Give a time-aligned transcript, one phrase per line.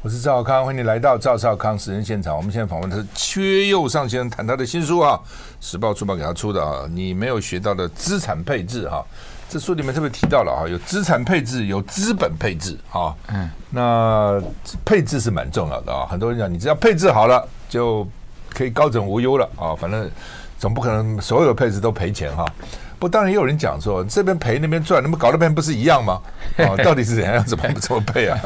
[0.00, 2.36] 我是赵少康，欢迎你来到赵少康时间现场。
[2.36, 5.18] 我们现在访问的是薛佑尚先生，谈他的新书啊，
[5.66, 9.04] 《时报出版给他出的啊，你没有学到的资产配置哈。
[9.48, 13.12] 这书里面特别提到了啊，有资产配置，有资本配置啊。
[13.26, 14.40] 嗯，那
[14.84, 16.06] 配置是蛮重要的啊。
[16.08, 18.06] 很多人讲，你只要配置好了，就
[18.50, 19.74] 可以高枕无忧了啊。
[19.74, 20.08] 反正
[20.60, 22.46] 总不可能所有的配置都赔钱哈。
[23.00, 26.20] 不，当然也有人讲说，这边赔那边赚，那么搞那边不是一样吗？
[26.58, 27.44] 啊， 到底是怎样？
[27.44, 28.38] 怎么怎么配啊？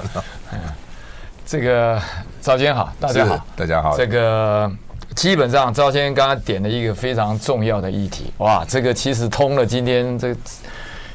[1.45, 2.01] 这个
[2.41, 3.97] 赵先好，大家好，大家好。
[3.97, 4.71] 这个
[5.15, 10.35] 基本上赵先生刚刚点了一个非常重要的议题，哇，这个其实通了，今天这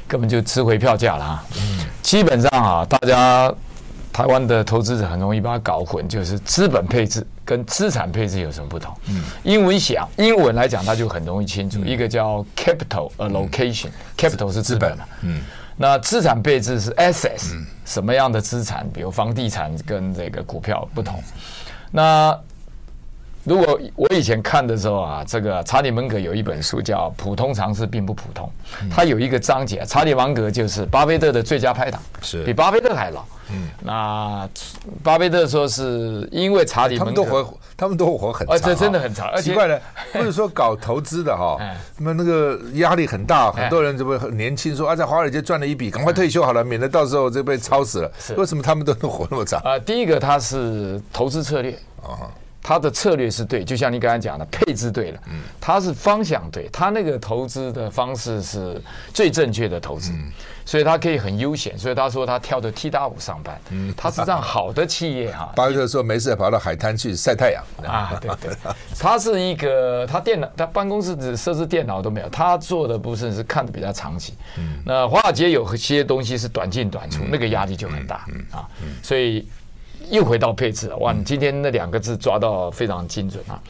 [0.06, 1.44] 根本就吃回票价了啊。
[1.56, 3.52] 嗯，基本上啊，大家
[4.12, 8.94] 台湾的投资者很容易把它搞混，就是资本配置跟资产配置有什么不同？
[9.08, 15.40] 嗯，英文想英文来讲，它就很容易清楚，一个叫 capital allocation，capital 是资本嘛，嗯。
[15.80, 18.84] 那资产配置是 assets，什么样的资产？
[18.92, 21.22] 比如房地产跟这个股票不同。
[21.92, 22.38] 那
[23.48, 28.50] 如果我以前看的时候啊，这个查理芒格有一本书叫《普通常识并不普通》，
[28.94, 33.24] 他有一个章节，查理芒格就是巴菲特的最佳拍档，是比巴菲特还老。
[33.50, 34.46] 嗯，那
[35.02, 39.26] 巴菲特说是因为查理芒格他们都活，他们都活很长，这真的很长。
[39.28, 39.80] 而且奇怪的，
[40.12, 41.56] 不是说搞投资的哈，
[41.96, 48.12] 那么那个压力很大，很多人这么年轻说啊，在华尔街赚了一笔，赶快退休好了，免得到时候就被操死了。
[48.36, 49.58] 为什么他们都能活那么长？
[49.64, 52.28] 啊，第一个他是投资策略啊。
[52.68, 58.78] 他的策略是对，就像你刚才讲的，配置对了，嗯他是方向对，他那个投资的方式是
[59.14, 60.12] 最正确的投资，
[60.66, 61.78] 所以他可以很悠闲。
[61.78, 65.50] 所以他说他跳的 T 大舞上班，嗯他是这样好的企业哈。
[65.56, 68.54] 巴菲特说没事跑到海滩去晒太阳啊，对对，
[68.98, 74.34] 他是一个他电脑他办公室只设置电脑都没有，他做的不是是看的比较长期。
[74.58, 78.68] 嗯那华尔街有些东西是短进短出，那个压力就很大啊，
[79.02, 79.48] 所以。
[80.10, 81.12] 又回到配置了哇！
[81.12, 83.60] 你今天那两个字抓到非常精准啊。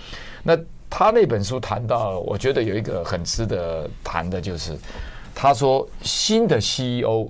[0.42, 0.56] 那
[0.88, 4.78] 他那本书谈到，我觉得有一个很值得谈的，就是
[5.34, 7.28] 他说新的 CEO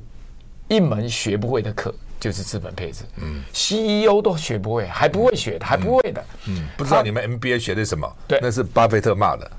[0.69, 3.05] 一门学不会的课就是资本配置。
[3.17, 6.25] 嗯，CEO 都学不会，还不会学的，还不会的。
[6.47, 8.11] 嗯，不知道你们 MBA 学的什么？
[8.27, 9.51] 对，那是巴菲特骂的。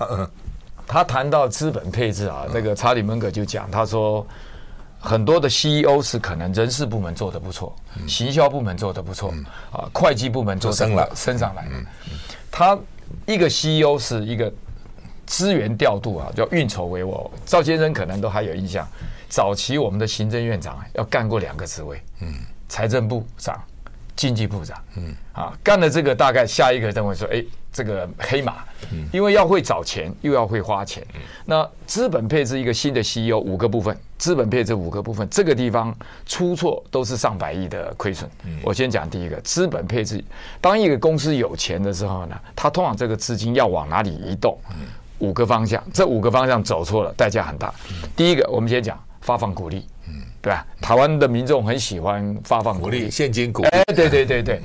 [0.86, 4.26] 他谈到资本配置啊，那个查理芒格就讲，他说。
[5.00, 7.74] 很多的 CEO 是可能人事部门做的不错，
[8.06, 9.32] 行销部门做的不错，
[9.72, 11.66] 啊，会计部门做升了升上来。
[12.50, 12.78] 他
[13.26, 14.52] 一个 CEO 是一个
[15.26, 17.30] 资源调度啊，叫运筹帷幄。
[17.46, 18.86] 赵先生可能都还有印象，
[19.28, 22.34] 早期我们的行政院长要干过两个职位，嗯，
[22.68, 23.58] 财政部长、
[24.14, 27.44] 经济部长，嗯，啊，干了这个大概下一个认为说，哎。
[27.72, 28.64] 这个黑马，
[29.12, 31.06] 因为要会找钱，又要会花钱。
[31.44, 38.28] 那资本配置一个新的 CEO 五个部分，资本配置五个部分，这个地方出错都是上百亿的亏损。
[38.62, 40.22] 我先讲第一个，资本配置。
[40.60, 44.58] 当一个公司有钱的时候呢，它通常这个资金要往哪里移动？
[45.20, 47.72] 五个方向，这五个方向走错了，代价很大。
[48.14, 49.86] 第一个，我们先讲发放鼓励，
[50.42, 50.66] 对吧？
[50.82, 53.68] 台湾的民众很喜欢发放鼓励，现金股利。
[53.68, 54.60] 哎，对对对对。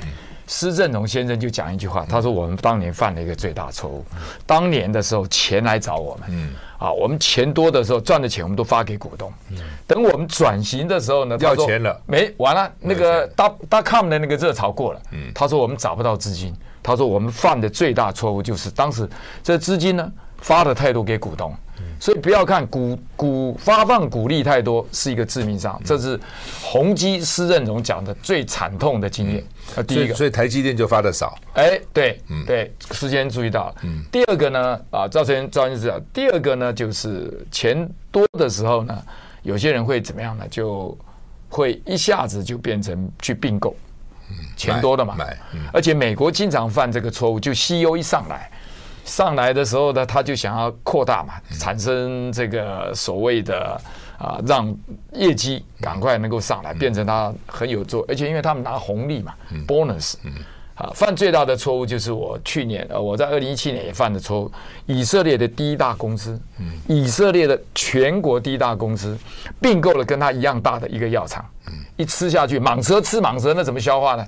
[0.48, 4.06] 施正荣先生就讲一句话，他说：“我们当年犯了一个最大错误。
[4.46, 9.32] 当年的时候，钱来找我们，嗯，啊，我们钱多的时候赚的钱，我们都发给股东。
[9.88, 15.02] 等我们转型的时候呢，要钱了，没完了，那个 dot dot com 的那个热潮过了。
[15.34, 19.10] 他说我们找不到资金，他说我们犯的最大错误就是当时
[19.44, 21.56] 这资金呢发的太多给股东。”
[22.06, 26.20] 所以不要看股股发放股利太多是一个致命伤，这是
[26.62, 29.44] 宏基施正荣讲的最惨痛的经验。
[29.76, 31.36] 啊，第一个，所以台积电就发的少。
[31.56, 33.76] 哎，对，对，时间注意到了。
[34.12, 36.00] 第二个呢，啊，赵先赵先生。
[36.14, 38.96] 第二个呢，就是钱多的时候呢，
[39.42, 40.46] 有些人会怎么样呢？
[40.48, 40.96] 就
[41.50, 43.76] 会一下子就变成去并购，
[44.56, 45.16] 钱多的嘛。
[45.18, 45.36] 买，
[45.74, 48.52] 而且美国经常犯这个错误，就 CEO 一上来。
[49.06, 53.80] 上来的时候呢，他就想要扩大嘛，产生这个所谓的
[54.18, 54.76] 啊，让
[55.14, 59.34] 业绩赶快能够上来，变成他很有做，而且因为他们拿红利嘛
[59.68, 60.16] ，bonus，
[60.74, 64.52] 啊，犯最大的错误就是我去年呃，我在二零一七年也犯的错误，
[64.88, 66.42] 以色列的第一大公司，
[66.88, 69.16] 以色列的全国第一大公司
[69.62, 71.46] 并购了跟他一样大的一个药厂，
[71.96, 74.28] 一吃下去，蟒蛇吃蟒蛇，那怎么消化呢？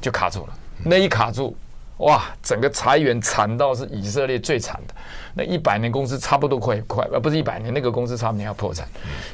[0.00, 0.52] 就卡住了，
[0.84, 1.56] 那一卡住。
[1.98, 4.94] 哇，整个裁员惨到是以色列最惨的，
[5.32, 8.84] 那一百年公司差不多快快，而不是一百年那个公司差不多要破产，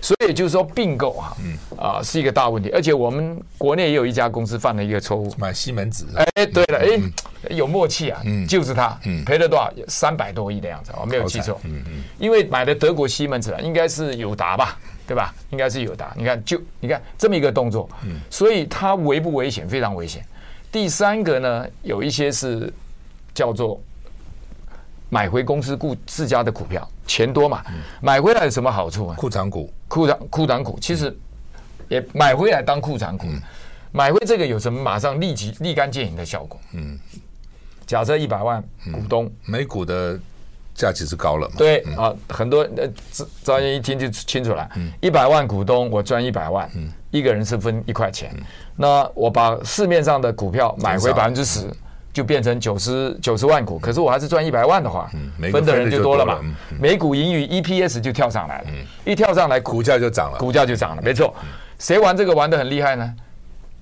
[0.03, 1.37] 所以就是说并购啊，
[1.79, 2.69] 啊是一个大问题。
[2.71, 6.07] 而且我们国内也有一家公司犯了一个错误，买西门子。
[6.17, 7.01] 哎，对了，哎，
[7.49, 9.73] 有默契啊，就是他，赔了多少？
[9.89, 11.59] 三百多亿的样子，我没有记错。
[11.65, 14.79] 嗯嗯，因为买的德国西门子啊，应该是友达吧？
[15.07, 15.35] 对吧？
[15.49, 16.07] 应该是有的。
[16.15, 19.67] 你看，就你看这么一个动作，嗯，所以它危不危险？
[19.67, 20.23] 非常危险。
[20.71, 22.73] 第三个呢，有一些是
[23.35, 23.81] 叫做
[25.09, 27.63] 买回公司顾自家的股票，钱多嘛，
[28.01, 29.17] 买回来有什么好处啊？
[29.17, 31.17] 库藏股，库藏库藏股，其实
[31.89, 33.27] 也买回来当库藏股，
[33.93, 36.61] 买回这个有什么马上立即立竿见影的效果？
[36.73, 36.99] 嗯。
[37.87, 38.63] 假设一百万
[38.93, 40.17] 股东，每股的
[40.81, 41.57] 价值是高了嘛？
[41.59, 42.89] 对啊，很多呃，
[43.45, 44.67] 赵先一听就清楚了。
[45.03, 46.71] 一百万股东，我赚一百万，
[47.11, 48.35] 一个人是分一块钱。
[48.77, 51.67] 那我把市面上的股票买回百分之十，
[52.15, 53.79] 就变成九十九十万股。
[53.79, 55.11] 可是我还是赚一百万的话，
[55.53, 56.41] 分的人就多了嘛。
[56.81, 58.69] 每股盈余 EPS 就跳上来了，
[59.05, 61.03] 一跳上来股价就涨了，股价就涨了。
[61.03, 61.35] 没错，
[61.79, 63.15] 谁玩这个玩的很厉害呢？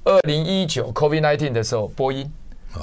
[0.02, 2.28] 二零一九 COVID nineteen 的时候，波音。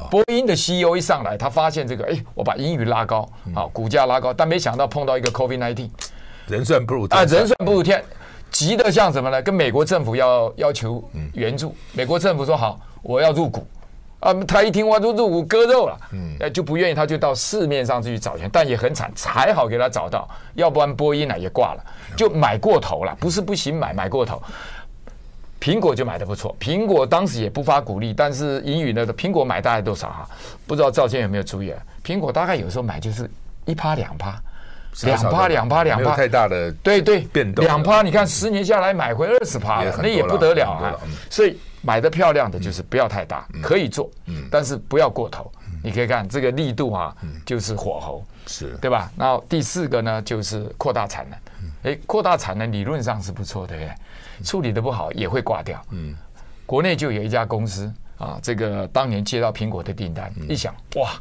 [0.09, 5.89] 波音的 CEO 一上来，他发现这个，哎，我把英语拉高，好，股价拉高，但没想到碰到一个 COVID-19，
[6.47, 8.03] 人算不如天，啊，人算不如天，
[8.51, 9.41] 急得像什么呢？
[9.41, 11.03] 跟美国政府要要求
[11.33, 13.67] 援助，美国政府说好，我要入股，
[14.19, 21.83] 啊，他一听我入入股割肉了，嗯，就不愿意，他就到市面上去找钱，但也很惨，才好给他找到，要不然波音呢也挂了，
[22.15, 24.41] 就买过头了，不是不行买，买过头。
[25.65, 29.03] 苹果就买的不错，苹果当时也不发股利，但是盈余呢？
[29.07, 30.29] 苹果买大概多少哈？
[30.67, 31.81] 不知道赵先有没有注意啊？
[32.03, 33.27] 苹果大概有时候买就是
[33.65, 34.39] 一趴两趴，
[35.01, 40.93] 两趴两趴两趴，太大的对对变动，两趴你看十年下来买回二十趴，那也不得了啊！
[41.31, 44.07] 所以买的漂亮的就是不要太大，可以做，
[44.51, 45.51] 但是不要过头。
[45.81, 49.11] 你可以看这个力度啊，就是火候，是对吧？
[49.17, 51.39] 然后第四个呢，就是扩大产能。
[51.83, 53.95] 哎，扩大产能理论上是不错的，对不对？
[54.43, 55.81] 处理的不好也会挂掉。
[55.91, 56.15] 嗯，
[56.65, 61.11] 国内就有一家公司啊，这个当年接到苹果的订单，一想哇，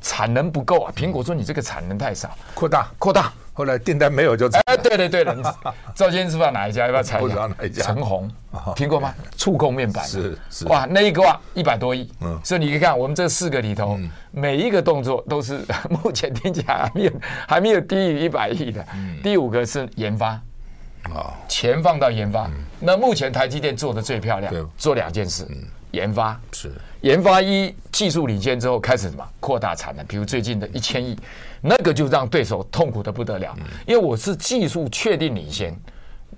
[0.00, 3.32] 产能不够啊，苹果说你这个产能太少，扩大扩大。
[3.52, 5.36] 后来订单没有就哎，对对对了，
[5.94, 6.86] 赵先生知道哪一家？
[6.86, 7.82] 要不要猜一下？
[7.82, 8.30] 陈红，
[8.74, 9.12] 听过吗？
[9.36, 12.10] 触控面板是是哇，那一个哇一百多亿。
[12.20, 13.98] 嗯，所以你可以看我们这四个里头，
[14.30, 17.12] 每一个动作都是 目前听起来还没有
[17.46, 18.82] 还没有低于一百亿的。
[19.22, 20.40] 第五个是研发。
[21.04, 25.46] 啊，钱放到研发，那目前台积电做的最漂亮，做两件事，
[25.92, 26.38] 研发。
[26.52, 26.70] 是。
[27.00, 29.26] 研发一技术领先之后开始什么？
[29.40, 31.16] 扩大产能，比如最近的一千亿，
[31.62, 33.56] 那个就让对手痛苦的不得了，
[33.86, 35.74] 因为我是技术确定领先，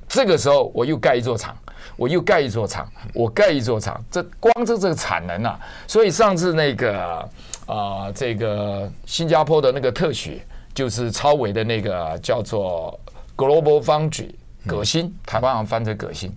[0.09, 1.57] 这个时候我又盖一座厂，
[1.97, 7.29] 我又盖一座厂，我盖一座厂，这光这这个产能啊，所以上次那个
[7.67, 10.41] 啊，这个新加坡的那个特许，
[10.73, 12.97] 就是超微的那个叫做
[13.37, 14.31] Global Foundry。
[14.67, 16.33] 革新，台湾好像翻成革新，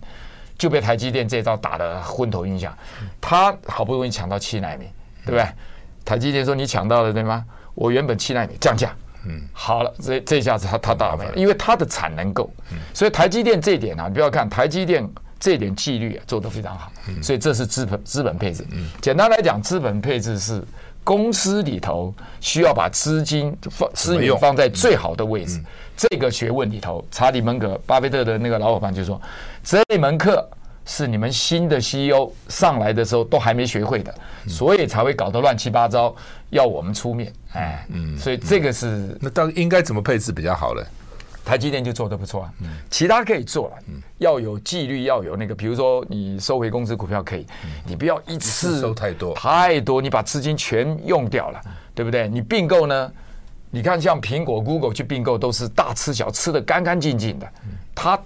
[0.58, 2.76] 就被台积电这招打得昏头晕响。
[3.20, 4.86] 他好不容易抢到七纳米，
[5.24, 5.46] 对不对？
[6.04, 7.44] 台积电说你抢到了对吗？
[7.74, 8.94] 我原本七纳米降价，
[9.24, 12.50] 嗯，好了，这这下子他他倒霉了，因为他的产能够，
[12.94, 15.06] 所以台积电这一点啊，你不要看台积电
[15.38, 16.90] 这一点纪律啊做得非常好，
[17.22, 18.64] 所以这是资本资本配置。
[19.02, 20.62] 简单来讲，资本配置是
[21.06, 25.62] 公司里头需要把资金放资源放在最好的位置。
[25.96, 29.20] 这个学问里头，查理芒格、巴菲特的那个老伙伴就说，
[29.62, 30.44] 这门课
[30.84, 34.12] 是你们新的 CEO 上来的时候都还没学会的，
[34.48, 36.12] 所以才会搞得乱七八糟，
[36.50, 37.32] 要我们出面。
[37.52, 40.82] 哎，嗯，所以这个是那到底应该怎么配置比较好呢？
[41.46, 42.52] 台积电就做得不错啊，
[42.90, 43.76] 其他可以做了，
[44.18, 47.46] 要有纪律，要有那个，比如说你收回公司股票可以，
[47.86, 51.60] 你不要一次收太多，太多，你把资金全用掉了，
[51.94, 52.28] 对不对？
[52.28, 53.12] 你并购呢？
[53.70, 57.48] 你看，像苹果、Google 去并购，都是大吃小，吃的干干净净的。
[57.94, 58.18] 它，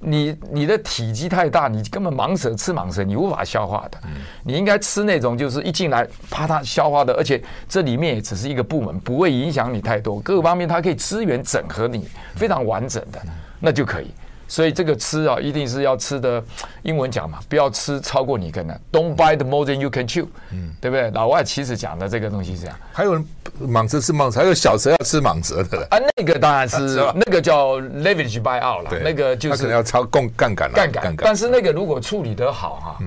[0.00, 3.98] 你你的体积太大，你根本蟒蛇吃蟒蛇，你无法消化的。
[4.42, 13.20] 你应该吃那种，就是一进来啪它消化的，而且这里面也只是一个部门，不会影响你太多，各个方面它可以资源整合你，非常完整的，
[13.60, 14.10] 那就可以。
[14.50, 16.42] 所以这个吃啊，一定是要吃的。
[16.82, 18.80] 英文讲嘛，不要吃超过你跟的。
[18.90, 21.08] Don't buy the more than you can chew，嗯，对不对？
[21.12, 22.76] 老外其实讲的这个东西是这样。
[22.92, 23.16] 还有
[23.60, 25.98] 蟒蛇吃蟒蛇，还有小蛇要吃蟒蛇的啊。
[26.16, 30.74] 那个当然是 那个叫 leverage buyout 了，那个就是可能要超供杠杆了。
[30.74, 32.98] 杠杆，但是那个如果处理得好哈，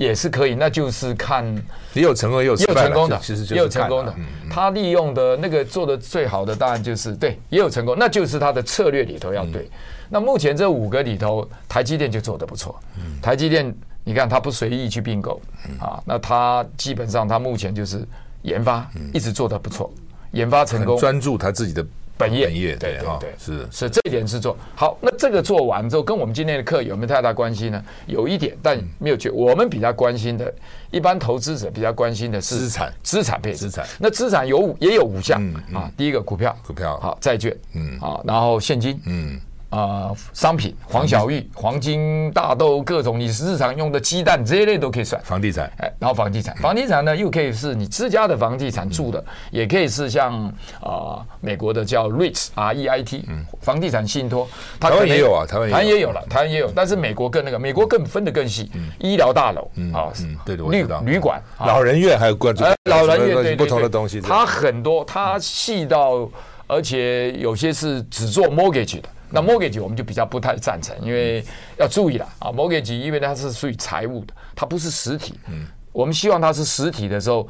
[0.00, 0.54] 也是可以。
[0.54, 1.44] 那就是看
[1.92, 4.14] 也有成功，也有成功的，其实也有成功的。
[4.50, 9.70] 他利用的那个做的最好的，当然就是对，也有成功，那就是他的策略里头要对。
[10.08, 12.80] 那目前这五个里头，台积电就做的不错。
[13.20, 15.40] 台积电，你看他不随意去并购
[15.78, 18.02] 啊，那他基本上他目前就是
[18.42, 19.92] 研发一直做的不错，
[20.32, 21.86] 研发成功，专注他自己的
[22.20, 22.46] 本业。
[22.46, 24.96] 本业对对对，是是这一点是做好。
[25.00, 27.82] 那这个做完之后，跟我们今天的课有没有太大关系呢？
[28.06, 29.30] 有一点，但没有去。
[29.30, 30.52] 我们比较关心的，
[30.90, 33.68] 一般投资者比较关心的是资产资产配置。
[33.68, 35.42] 资产那资产有五也有五项
[35.74, 39.40] 啊，第一个股票，股票好，债券，嗯，好，然后现金，嗯。
[39.70, 45.22] 啊，商品、黄小玉、黄金、大豆，各种你日常用的鸡蛋这一类都可以算。
[45.22, 50.44] 房地产，哎，然后房地产，房地产呢又可以是你自家的房地产住的，也可以是像
[50.80, 53.24] 啊美国的叫 REIT，R E I T，
[53.60, 54.46] 房地产信托。
[54.80, 60.12] 台湾也有啊，台湾台湾也有了，台湾也有，但是美国更那个，美国更分得更细，医疗大楼啊，
[60.44, 60.80] 对的，旅。
[61.04, 66.28] 旅馆、老人院还有关注，老人院对不同的东西，它很多，它细到，
[66.66, 69.08] 而且有些是只做 mortgage 的。
[69.30, 71.44] 那 mortgage 我们就比较不太赞成，因为
[71.78, 75.38] 要注意了啊，mortgage 因为它是属于财务的，它不是实体。
[75.48, 77.48] 嗯，我们希望它是实体的时候。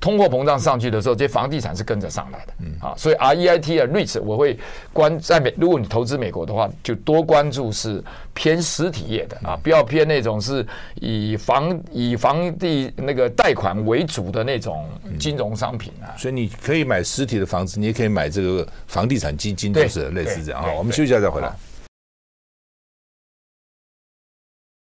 [0.00, 4.58] 通货膨胀上去的时候，这些房地产是跟着上来的，嗯啊，所以 R E I T 啊，REITs 我会
[4.92, 8.02] 关在美，如果你投资美国的话，就多关注是
[8.32, 10.64] 偏实体业的啊，不要偏那种是
[11.00, 14.88] 以房以房地那个贷款为主的那种
[15.18, 16.14] 金融商品啊。
[16.16, 20.72] 所以你可以买实体的房子，你也可以买这个房地产基金，就是类似这样啊。
[20.78, 21.52] 我们休息一下再回来。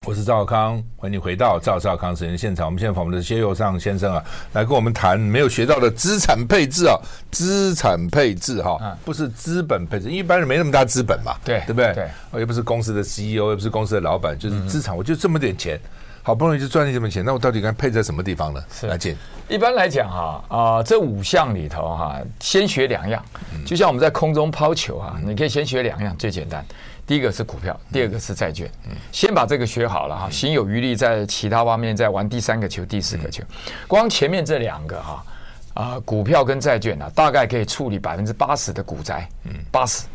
[0.09, 2.65] 我是赵康，欢迎你回到赵少康时间现场。
[2.65, 4.23] 我们现在访问的是谢佑尚先生啊，
[4.53, 6.97] 来跟我们谈没有学到的资产配置啊，
[7.29, 11.93] 资产配置哈、啊，不是资本配置，一般人没那么大资本嘛，对对不对？
[11.93, 15.79] 对，又不是公司的 CEO，又不是公司的老板，就是资产，我就这么点钱，
[16.23, 18.63] 好不容易就赚了这么钱，那我到底该配在什么地方呢？
[18.73, 19.15] 是来进。
[19.47, 23.23] 一般来讲哈啊，这五项里头哈，先学两样，
[23.63, 26.65] 就像我们在空中抛球啊，你可以先学两样，最简单。
[27.09, 28.69] 第一个是股票，第二个是债券。
[29.11, 33.43] 先把这个学好了哈，心有余力在其他方面再玩第三个球、第四个球。
[33.87, 35.25] 光前面这两个哈
[35.73, 40.05] 啊，股票跟债券呢，大概可以处理百分之八十的股灾，嗯，八十。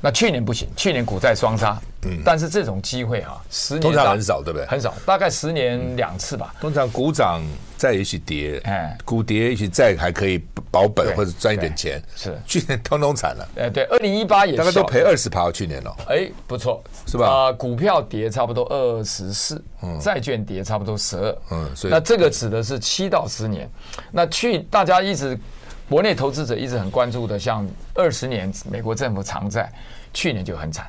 [0.00, 1.80] 那去年不行，去年股债双杀。
[2.02, 4.66] 嗯，但是这种机会哈，十年通常很少，对不对？
[4.66, 6.54] 很少，大概十年两次吧。
[6.60, 7.42] 通常股涨
[7.76, 12.02] 再也许跌，哎，股跌也许再还可以保本或者赚一点钱。
[12.16, 13.48] 是，去年通通惨了。
[13.56, 15.94] 哎，对，二零一八也大概都赔二十趴，去年哦。
[16.08, 17.28] 哎，不错，是吧？
[17.28, 23.68] 啊，股票跌差不多二十四，嗯，债券跌差不多十二，嗯，所以那这个指的是七到十年。
[24.10, 25.38] 那去大家一直
[25.86, 29.70] 国内投资者一直很关注的，像二十年美国政府长债，
[30.14, 30.86] 去年就很惨。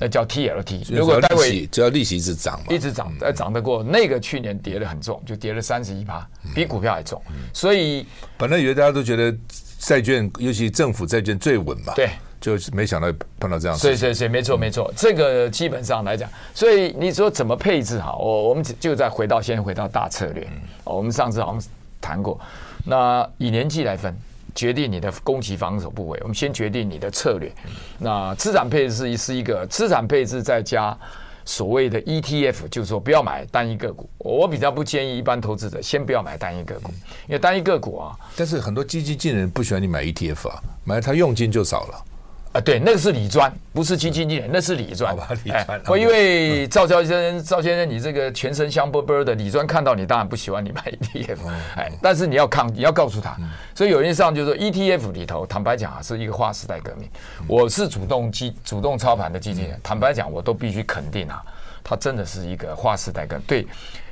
[0.00, 7.20] 那叫 TLT，如果待会只要利息一直涨嘛，一直涨，呃，涨得过那个去年跌得很重，就跌了三十一趴，比股票还重。
[7.52, 8.06] 所以
[8.36, 9.32] 本来以为大家都觉得
[9.78, 13.76] 债券，尤其政府债券最稳嘛，对，就没想到碰到这样。
[13.76, 18.18] 所以，所以，所以没错，没错，这个基本上来讲，所以你说怎么配置好？
[18.18, 20.46] 我我们就再回到先回到大策略。
[20.84, 21.70] 我们上次好像
[22.00, 22.40] 谈过，
[22.84, 24.16] 那以年纪来分。
[24.54, 27.52] 决定你的攻击防守部位，我们先决定你的策略。
[27.98, 30.96] 那资产配置是是一个资产配置，再加
[31.44, 34.08] 所谓的 ETF，就是说不要买单一个股。
[34.18, 36.90] 我比较不建议一般投资者先不要买单一个股，
[37.26, 42.04] 因为单一个股啊，但是很多基金经理人不喜欢你买 ETF 啊，买了他佣金就少了。
[42.52, 45.14] 啊，对，那个是理专，不是基金经理，那是理专。
[45.50, 51.38] 哎，我因为赵先生，赵先生，你这个全身香饽饽的理专看到你，当然不喜欢你买 ETF。
[51.76, 53.36] 哎，但是你要抗，你要告诉他。
[53.74, 57.06] 所以有人上就是说，ETF 里头，坦白讲啊，是一个划时代革命。
[57.46, 61.42] 我是主动基主动操盘的基金人，坦白讲，我都必须肯定啊，
[61.84, 63.44] 它真的是一个划时代革命。
[63.46, 63.66] 对。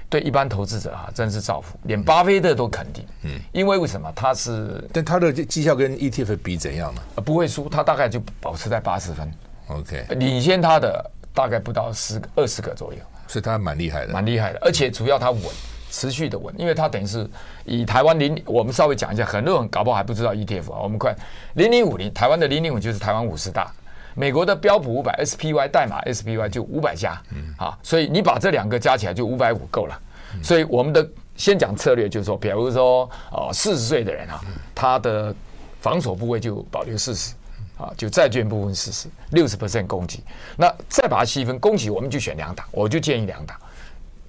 [0.09, 3.05] 对一般投资者啊，真是造福，连巴菲特都肯定。
[3.25, 4.11] 嗯，因为为什么？
[4.15, 7.03] 他是，但他的绩效跟 ETF 比怎样呢？
[7.23, 9.31] 不会输，他大概就保持在八十分。
[9.69, 13.01] OK，领先他的大概不到十个、二十个左右。
[13.27, 14.59] 所以他蛮厉害的，蛮厉害的。
[14.63, 15.43] 而且主要他稳，
[15.91, 17.29] 持续的稳，因为他等于是
[17.65, 20.79] 以台湾零，我们稍微讲一下，很多人搞不好还不知道 ETF 啊。
[20.81, 21.13] 我们快
[21.55, 23.73] 零零五零，台湾的零零五就是台湾五十大。
[24.17, 30.01] 美国的标普五百 SPY 代码 SPY 就五百家，嗯，啊，所以你把这两个加起来就五百五够了。
[30.43, 31.07] 所以我们的
[31.37, 34.41] 先讲策略，就是说，比如说，哦，四十岁的人啊，
[34.75, 35.35] 他的
[35.81, 37.35] 防守部位就保留四十，
[37.79, 40.19] 啊，就债券部分四十，六十 percent 供给。
[40.57, 43.57] 那再把它细分，供给我们就选两档，我就建议两档，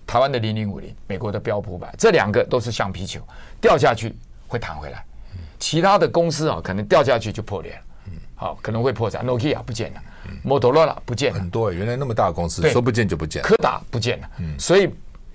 [0.05, 3.21] 台湾的零零五零，美国的标普五百，这两个都是橡皮球，
[3.59, 4.15] 掉下去
[4.47, 5.03] 会弹回来。
[5.59, 7.79] 其他的公司啊，可能掉下去就破裂了。
[8.39, 9.25] 好，可能会破产。
[9.25, 9.99] Nokia 不见了，
[10.43, 11.73] 摩托罗拉不见了，很多。
[11.73, 13.47] 原来那么大公司，说不见就不见了。
[13.49, 14.87] 柯达不见了，嗯，所以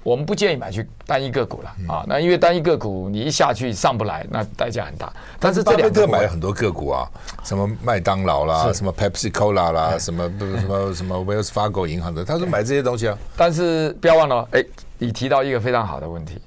[0.05, 2.05] 我们不建议买去单一个股了啊。
[2.07, 5.13] 那因为单一个股你一下去上不来，那代价很大。
[5.41, 7.11] 但是这两个买了很多个股啊，
[7.43, 13.19] 什么麦当劳啦，什么 Pepsi Cola 啦，什么什么什么 Wells Fargo 银行的，他说买这些东西啊。
[13.37, 14.65] 但是不要忘了，哎，
[14.99, 16.41] 你提到一个非常好的问题。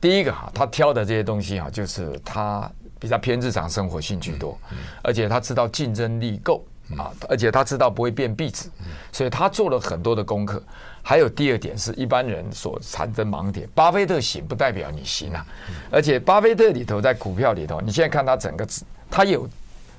[0.00, 2.70] 第一个哈，他挑的这些东西哈，就是他。
[3.06, 4.58] 比较偏日常生活性居多，
[5.00, 6.64] 而且他知道竞争力够
[6.98, 8.68] 啊，而且他知道不会变壁纸，
[9.12, 10.60] 所以他做了很多的功课。
[11.04, 15.46] 还有第二点是一般人所产生盲点，巴菲特行不代表你行啊，
[15.88, 18.66] 而且巴菲特里头在股票里头，你现在看他整个，
[19.08, 19.48] 他有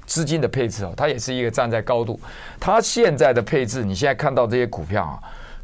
[0.06, 2.20] 资金的配置哦，他也是一个站在高度。
[2.60, 5.16] 他现在的配置，你现在看到这些股票啊，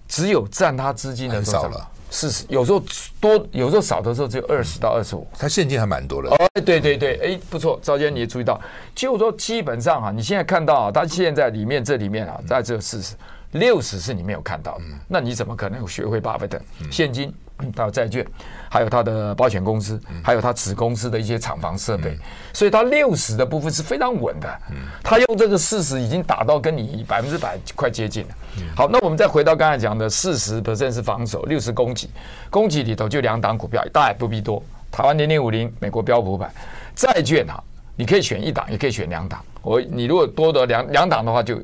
[0.07, 1.89] 只有占他资金的多少了？
[2.13, 2.79] 四十，有时候
[3.20, 5.27] 多，有时候少的时候只有二十到二十五。
[5.36, 6.29] 它现金还蛮多的。
[6.29, 8.62] 哦，对对对，哎，不错，赵坚你也注意到，
[8.93, 13.15] 就是说基本上啊，你现在看到啊，它现在里面这里面啊，在这四十。
[13.53, 16.60] 六十是你没有看到的，那你怎么可能学会巴菲特？
[16.91, 17.33] 现金，
[17.75, 18.25] 还有债券，
[18.69, 22.17] 还有他的保险公司，还有他子公司的一些厂房设备，
[22.51, 24.60] 所以他六十的部分是非常稳的。
[25.03, 28.36] 他用这个四十已经打到跟你百分之百快接近了。
[28.75, 32.10] 好，那我们再回到刚才讲的四十 percent 是防守，六十攻击，
[32.50, 34.62] 攻击里头就两档股票，大也不必多。
[34.91, 36.51] 台湾零零五零，美国标普五百，
[36.95, 37.63] 债券哈，
[37.95, 39.39] 你可以选一档，也可以选两档。
[39.62, 41.62] 我你如果多得两两档的话，就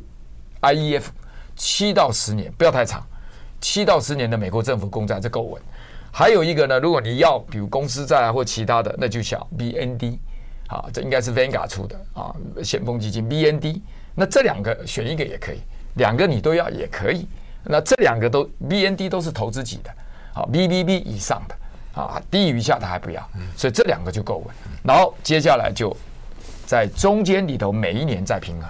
[0.62, 1.06] IEF。
[1.60, 3.06] 七到十年不要太长，
[3.60, 5.62] 七到十年的美国政府公债这够稳。
[6.10, 10.18] 还有一个呢，如果你要比如公司债啊或其他的，那就小 BND
[10.68, 13.82] 啊，这应该是 Vanguard 出的啊，先锋基金 BND。
[14.16, 15.60] 那这两个选一个也可以，
[15.96, 17.28] 两个你都要也可以。
[17.66, 19.92] 那这两个都 BND 都是投资级的，
[20.34, 23.22] 啊 BBB 以上的啊，低于下的还不要，
[23.58, 24.56] 所以这两个就够稳。
[24.82, 25.96] 然后接下来就
[26.66, 28.70] 在中间里头每一年再平衡。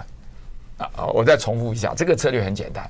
[0.80, 2.88] 啊，我再重复一下，这个策略很简单。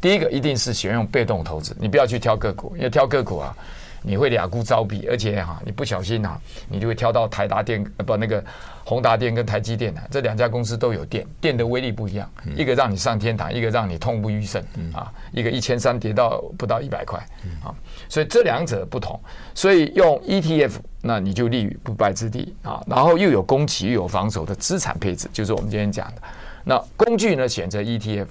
[0.00, 3.56] 第一个一定是选用被动投资，你不要去挑个股，因为挑个股啊，
[4.02, 8.42] 你会两股招比，而且哈、啊，你不小心啊，你就会挑到台达电不那个
[8.84, 14.60] 宏达电跟台积电啊，这两家公司都有电，电的威力不一样，一个让你上天堂，一个让你痛不欲生
[14.92, 17.18] 啊，一个一千三跌到不到一百块
[17.64, 17.72] 啊，
[18.08, 19.18] 所以这两者不同，
[19.54, 26.22] 所以用 ETF 那你就立于不败之地啊，然后又有攻击又有防守的资产配置，就是我们今天讲的。
[26.64, 27.48] 那工具呢？
[27.48, 28.26] 选择 ETF，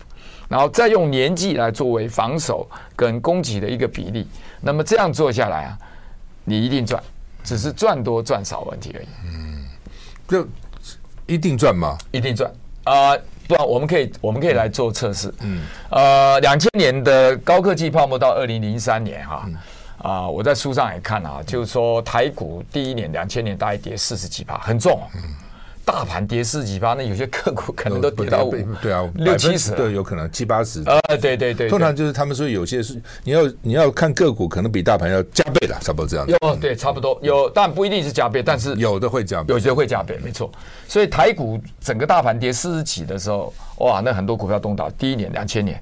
[0.47, 4.27] 然后再用年纪来作为防守跟攻击的一个比例。
[4.61, 5.77] 那么这样做下来啊，
[6.43, 7.01] 你一定赚，
[7.43, 9.07] 只是赚多赚少问题而已。
[9.25, 9.65] 嗯，
[10.27, 10.47] 就
[11.25, 11.97] 一定赚吗？
[12.11, 12.51] 一定赚
[12.85, 13.17] 啊！
[13.47, 15.33] 不然我们可以我们可以来做测试。
[15.41, 19.49] 嗯，呃，两千年的高科技泡沫到二零零三年哈
[19.97, 25.01] 啊，我在书上也看啊，就是说台股第一年两千年大概跌四十几趴，很重。
[25.15, 25.21] 嗯。
[25.83, 30.81] 大盘跌四几八，那有些个股可能都跌到五，对啊，六七十，对，有可能七八十。
[30.83, 36.27] 啊，对对对，通常就是他们说有些是你要你要看个股，可能比大盘要加倍了，差不多这样。
[36.27, 40.51] 有，对，差不多有，但不一定是加倍，但是有的会加倍，有些会加倍，没错。
[40.87, 44.89] 所以台股整个大盘跌四十几的时候，哇，那很多股票动倒。
[44.91, 45.81] 第一年两千年，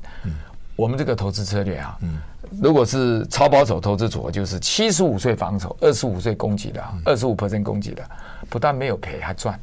[0.76, 1.98] 我们这个投资策略啊，
[2.62, 8.04] 如果是超保守投资组合，就是七十五岁防守，二十五岁攻击的，二十五 percent 攻击的，
[8.50, 9.60] 不但没有赔，还赚。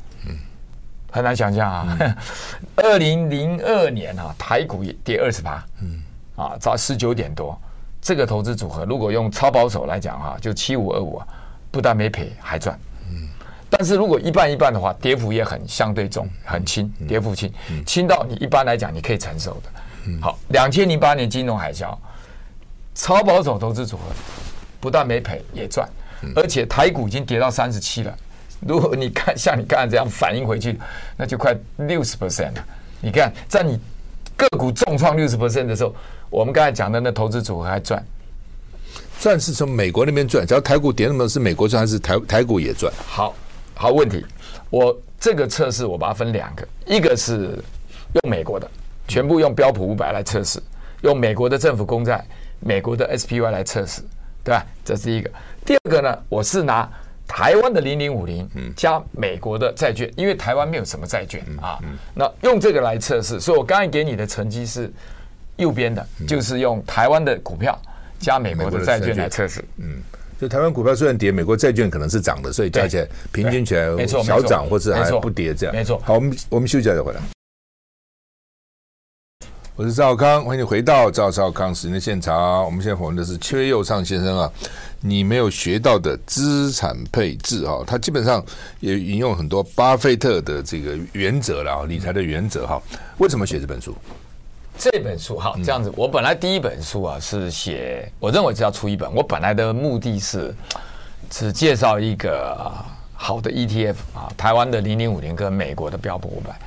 [1.11, 2.17] 很难想象啊！
[2.77, 6.03] 二零零二年啊，台股也跌二十趴，嗯，
[6.37, 7.59] 啊，砸十九点多。
[8.03, 11.27] 这个投资组合如果用超保守来讲哈，就七五二五啊，
[11.71, 12.79] 不但没赔还赚，
[13.11, 13.29] 嗯。
[13.71, 17.51] 但是如果一半一半的话，跌幅也很相对重，很轻，跌幅轻，
[17.87, 20.21] 轻到你一般来讲你可以承受的。
[20.21, 21.97] 好，两千零八年金融海啸，
[22.95, 24.03] 超保守投资组合
[24.79, 25.89] 不但没赔也赚，
[26.35, 28.15] 而且台股已经跌到三十七了。
[28.61, 30.79] 如果你看像你刚才这样反应回去，
[31.17, 32.65] 那就快六十 percent 了。
[33.01, 33.79] 你看，在你
[34.37, 35.95] 个股重创六十 percent 的时候，
[36.31, 38.03] 我们刚才讲的那投资组合还赚，
[39.21, 40.47] 赚是从美国那边赚。
[40.47, 42.91] 只要台股跌那么多，是美国赚还是台台股也赚？
[43.07, 43.35] 好
[43.75, 44.25] 好问题，
[44.71, 47.63] 我这个测试我把它分两个，一个是
[48.23, 48.69] 用美国的，
[49.07, 50.59] 全部用标普五百来测试，
[51.03, 52.25] 用美国的政府公债、
[52.61, 54.01] 美国的 SPY 来测试，
[54.43, 54.67] 对吧？
[54.85, 55.31] 这是一个。
[55.65, 56.91] 第二个呢，我是拿。
[57.27, 61.79] 台湾的零零五零加美国的债券，因为台湾没有什么债券啊，
[62.15, 63.41] 那用这个来测试。
[63.41, 64.91] 所以我刚才给你的成绩是
[65.57, 67.77] 右边的，就是用台湾的股票
[68.19, 69.65] 加美国的债券来测试。
[69.79, 70.01] 嗯，
[70.41, 75.75] 就台湾股票虽然跌，美国债券可能是涨的，所以加起来平均起来小涨或是还不跌这样。
[75.75, 76.01] 没错。
[76.05, 77.21] 好，我们我们休息一下再回来。
[79.77, 82.65] 我是赵康，欢迎你回到赵少康时间的现场。
[82.65, 84.51] 我们现在访问的是邱佑畅先生啊。
[85.03, 88.43] 你没有学到的资产配置啊，他基本上
[88.81, 92.81] 也引用很多巴菲特的这个原则了啊，理财的原则哈。
[93.19, 93.95] 为什么写这本书？
[94.79, 100.55] 这本书哈，这样子，我本来第一本书啊是写，我认为只要出一本，我本来的目的是
[101.29, 102.75] 只介绍一个
[103.13, 106.59] 好的 ETF 啊，台湾的零零五零跟美国的标普五百。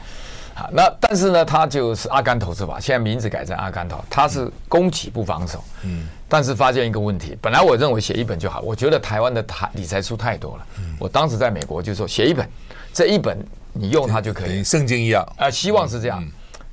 [0.73, 5.63] 那但是呢，他就是阿甘投资法，现在名字改成阿甘投，他是攻击不防守。
[5.83, 10.65] 嗯，但是发现一个问题，本来我认为写一本就好，我觉得台湾的台理财书太多了。
[10.79, 12.49] 嗯，我当时在美国就说写一本，
[12.91, 13.37] 这一本
[13.71, 16.23] 你用它就可以，圣经一样啊，希望是这样。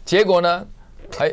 [0.04, 0.66] 结果呢，
[1.18, 1.30] 哎，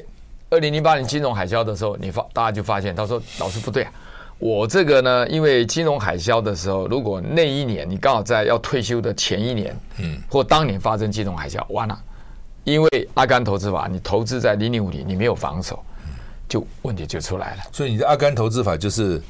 [0.49, 3.91] 二零零八年金融海啸的时候，你发大家就发现，他说老师不对啊，
[4.39, 11.97] 我这个呢，因为金融海啸的时候，如果那一年你刚好在要退休的前一年，嗯，或当年发生金融海啸，完了，
[12.63, 15.83] 因为阿甘投资法，你投资在零零五零，你没有防守，
[16.47, 17.61] 就问题就出来了。
[17.71, 19.21] 所以你的阿甘投资法就是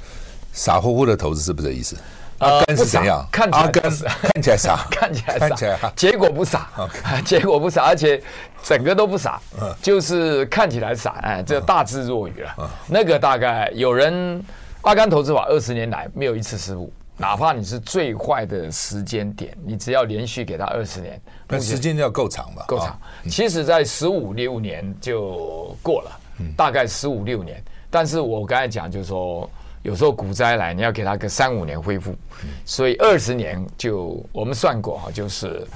[0.51, 1.97] 傻乎乎的投资，是不是这意思？
[2.39, 3.25] 阿甘是怎样？
[3.31, 6.69] 看起来 看起来傻， 看起来傻，结果不傻，
[7.23, 8.21] 结果不傻，而且
[8.61, 9.39] 整个都不傻，
[9.81, 12.69] 就是看起来傻，哎，这大智若愚了。
[12.87, 14.43] 那个大概有人
[14.81, 16.91] 阿甘投资法二十年来没有一次失误，
[17.23, 22.65] 哪怕你是最坏的时间点，你只要连续给他二十年，那时间要够长吧？
[22.67, 22.99] 够长。
[23.29, 26.19] 其实，在十五六年就过了，
[26.57, 27.63] 大概十五六年。
[27.89, 29.49] 但是我刚才讲就是说。
[29.83, 32.15] 有时候股灾来，你要给他个三五年恢复，
[32.63, 35.67] 所以二十年就我们算过哈，就是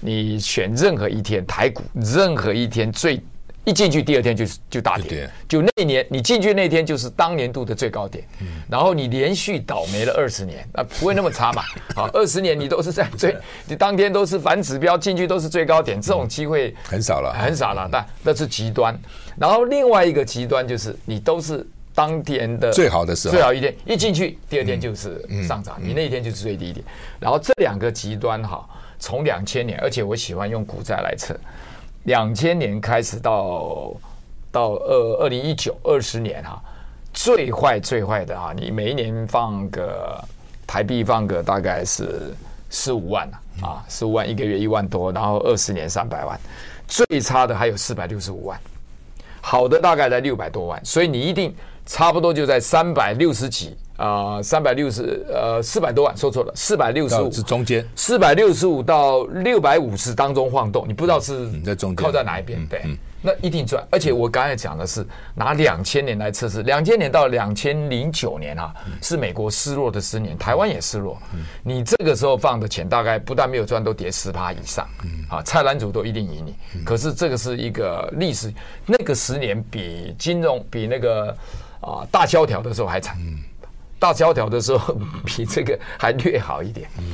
[0.00, 3.22] 你选任何一天台股，任何一天最
[3.64, 8.24] 一进去第二天就就大跌，就那一年你进去那天就是当年度的最高点，
[8.68, 11.62] 然后你连续倒霉了二十年，那不会那么差嘛？
[11.94, 18.98] 好， 二十年你都是在最， 你当天都是反指标进去都是最高点，这种机会很少了，很少了，但那是极端。
[19.38, 21.66] 然后另外一个极端就是你都是。
[21.96, 26.84] 当天的最好的时候，最好一天一进去，第二天就是上涨，你那一天就是最低点。
[27.20, 31.38] 然后这两个极端哈，从两千年，而且我喜欢用股债来测，
[32.04, 33.92] 两千年开始到
[34.50, 36.62] 到二二零一九二十年哈，
[37.12, 40.18] 最坏最坏的哈，你每一年放个
[40.66, 42.34] 台币放个大概是
[42.70, 43.28] 十五万
[43.60, 46.38] 啊，十五万一个月一万多，然后二十年三百万，
[46.86, 48.58] 最差的还有四百六十五万，
[49.40, 51.54] 好的大概在六百多万，所以你一定。
[51.86, 62.82] 差不多就在三百六十几啊，三百六十呃四百多万，说错了，四百六十五是中间，四百六十五到六百五十当中晃动，你不知道是在中间靠在哪一边，对，
[63.22, 63.86] 那一定赚。
[63.92, 71.16] 而且我刚才讲的是拿两千年来测试，两千年到两千零九年啊，是美国失落的十年，台湾也失落。
[71.62, 74.88] 你这个时候放的钱，大概不但没有赚，都跌十趴以上。
[75.28, 76.82] 啊，菜篮族都一定赢你。
[76.82, 78.52] 可是这个是一个历史，
[78.86, 81.36] 那个十年比金融比那个。
[81.84, 83.14] 啊，大萧条的时候还惨，
[84.04, 86.86] 大萧条的时候 比这个还略好一点。
[86.98, 87.04] 嗯，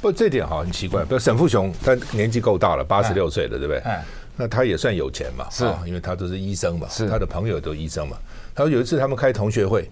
[0.00, 1.04] 不，这点哈很奇怪。
[1.04, 3.78] 比如沈富雄，他年纪够大了，八十六岁了，对不对？
[3.80, 4.02] 哎，
[4.34, 8.16] 那他也算有钱嘛，是，因为他都是医生嘛，是他的朋友都医生嘛。
[8.54, 9.90] 他说有一次他们开同学会，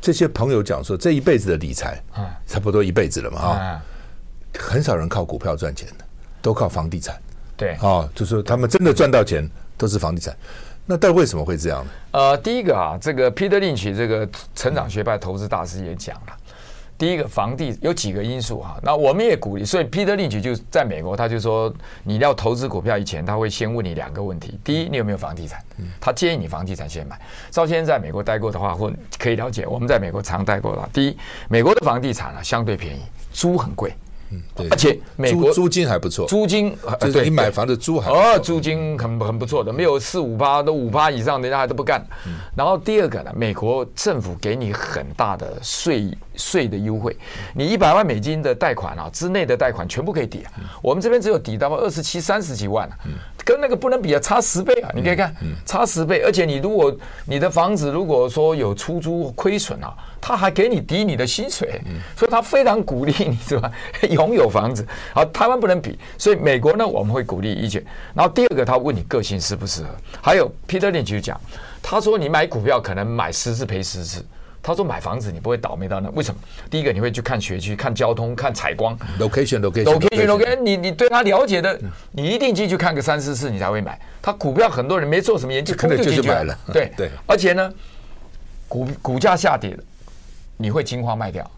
[0.00, 2.02] 这些朋友讲说，这一辈子的理财，
[2.44, 3.80] 差不多一辈子了嘛，哈，
[4.58, 6.04] 很少人靠股票赚钱的，
[6.42, 7.16] 都靠房地产。
[7.56, 10.36] 对，啊，就是他们真的赚到钱都是房地产。
[10.90, 11.90] 那但为什么会这样呢？
[12.12, 16.32] 呃，第一个啊，这个 Peter Lynch 这个成长学派投资大师也讲了，
[16.96, 21.70] 第一个房地有几个因素哈，那我们也鼓励，所以 Peter Lynch 就在美国，他就说
[22.04, 25.62] 你要投资股票以前，他会先问你两个问题：第一，你有没有房地产？
[26.00, 27.20] 他建议你房地产先买。
[27.50, 31.16] 赵先生在美国待过的话，或可以了解，我们在美国常待过的，第一，
[31.50, 33.92] 美国的房地产啊相对便宜，租很贵。
[34.30, 42.04] 嗯，对，而且美国租金还不错，租金就是你买房子租还哦，租金很很不错的，没有四五八都五八以上，人家还都不干。
[42.54, 47.16] 然后第二个呢，美国政府给你很大的税税的优惠，
[47.54, 52.88] 你一百万美金的贷款啊之内的贷款全部可以抵啊，我们这边只有抵到二十七三十几万，
[53.48, 55.34] 跟那个不能比啊，差十倍啊，你可以看，
[55.64, 59.94] 差十倍，而且你如果你的房子如果说有出租亏损啊。
[60.20, 61.80] 他还给你抵你的薪水，
[62.16, 63.70] 所以他非常鼓励你，是吧？
[64.10, 64.84] 拥有房子，
[65.14, 67.82] 好，台湾不能比，所以美国呢，我们会鼓励一切。
[68.14, 69.88] 然后第二个，他问你个性适不适合。
[70.20, 71.40] 还有 Peter Lynch 就讲，
[71.80, 74.22] 他说你买股票可能买十次赔十次，
[74.68, 76.10] 他说买房子你不会倒霉到那。
[76.10, 76.38] 为什么？
[76.70, 81.80] 第一个你会去看学区、看交通、看采光，location location location location，你你对他了解的，
[82.12, 83.98] 你一定进去看个三四次，你才会买。
[84.20, 86.54] 他股票很多人没做什么研究，可能就进去买了。
[86.70, 87.72] 对对，而且呢，
[88.68, 89.82] 股股价下跌了。
[90.58, 91.50] 你会惊慌卖掉，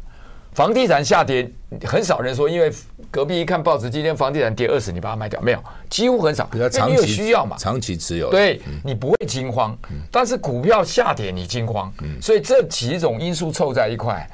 [0.53, 1.49] 房地产下跌
[1.85, 2.73] 很少人说，因为
[3.11, 5.63] 隔壁一看报纸，今天房地产跌二十，你把它卖掉没有？
[5.89, 9.77] 几乎很少，因为你有需要嘛，长期持有，对，你不会惊慌。
[10.11, 14.29] 但是股票下跌你惊慌，所以这几种因素凑在一块，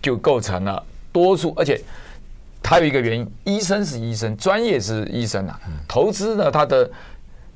[0.00, 1.52] 就构成了多数。
[1.56, 1.80] 而且
[2.62, 6.88] 还有一个原因，医生是医生，专业是医生啊，投资呢，他的。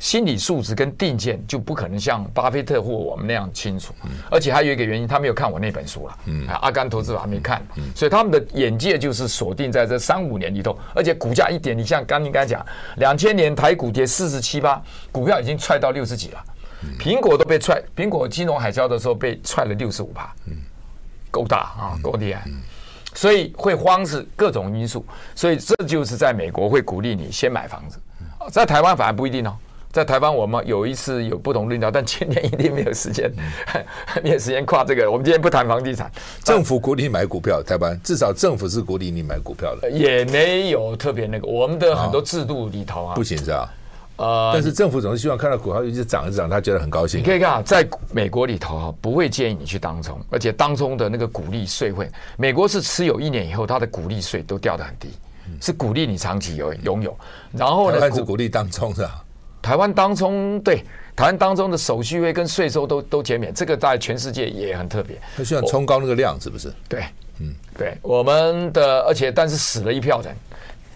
[0.00, 3.92] 心理素质跟定见就不可能像巴菲特或我们那样清楚，
[4.30, 7.62] 而且还有一个原因，他没有看我那本书了，嗯，阿甘投资法还没看，
[7.94, 12.64] 所以他们的眼界就是锁定在这三五年里头，而且股价一点，你像刚应该讲，
[12.96, 14.82] 两千年台股跌四十七八，
[15.12, 16.42] 股票已经踹到六十几了，
[16.98, 20.56] 苹果都被踹，苹果金融海啸的时候被踹了六十五趴，嗯，
[21.30, 22.48] 够大啊，够厉害，
[23.12, 27.98] 所以会慌是各种因素，所以这就是在美国会鼓励你先买房子，
[28.50, 29.54] 在台湾反而不一定哦。
[29.92, 33.28] 在台湾我们有一次有不同论调，但今年一定没有时间，
[34.22, 35.10] 没有时间跨这个。
[35.10, 36.10] 我们今天不谈房地产，
[36.44, 41.46] 政府鼓励你买股票，台湾至少政府是鼓励你买股票的，也没有特别那个。
[41.48, 43.74] 我们的很多制度里头啊，不行是吧？
[44.14, 47.18] 呃，但是政府总是希望看到股票一直涨一涨，他觉得很高兴。
[47.18, 55.08] 你可以看啊，在美国里头哈，不会建议你去当冲，而且当冲的那个股利税会，美国是持有一年以后，它的股利税都掉得很低，
[55.60, 57.16] 是鼓励你长期有拥有。
[57.50, 59.24] 然后呢，还是鼓励当冲是吧？
[59.62, 65.16] 台湾当中对台湾当中的手续费跟税收都都减免，这个在全世界也很特别。
[65.36, 66.72] 他希望冲高那个量是不是？
[66.88, 67.04] 对，
[67.40, 70.34] 嗯，对，我们的而且但是死了一票人。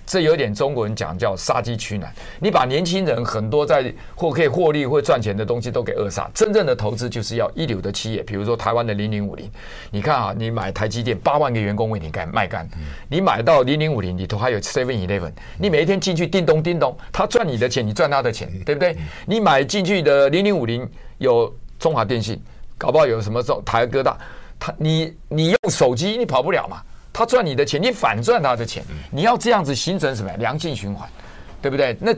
[0.07, 6.31] 这有点中国人讲叫杀鸡取卵，你把年轻人很多在或可以获利或赚钱的东西都给扼杀。
[6.35, 9.51] 真正的投资就是要一流的企业，比如说台湾的零零五零。
[9.91, 12.69] 你看啊，你买台积电八万个员工为你干卖干，
[13.09, 18.97] 你买到零零五零里头还有 Seven Eleven，你每一天进去叮咚叮咚，他赚你的钱，你赚他的钱，对不对？
[19.27, 20.87] 你买进去的零零五零
[21.19, 22.39] 有中华电信，
[22.77, 24.19] 搞不好有什么台哥大，
[24.59, 26.83] 他你你用手机你跑不了嘛。
[27.15, 30.37] 他赚你的钱，你反赚他的钱，你要这样子形成什么呀？
[30.39, 31.09] 良性循环，
[31.63, 31.97] 对不对？
[32.01, 32.13] 那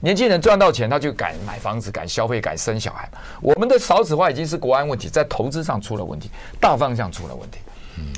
[0.00, 3.08] 年轻人赚到钱，他就敢买房子，敢消费，敢生小孩。
[3.40, 6.28] 我们的少子化已经是国安问题，在投资上出了问题，
[6.60, 7.58] 大方向出了问题。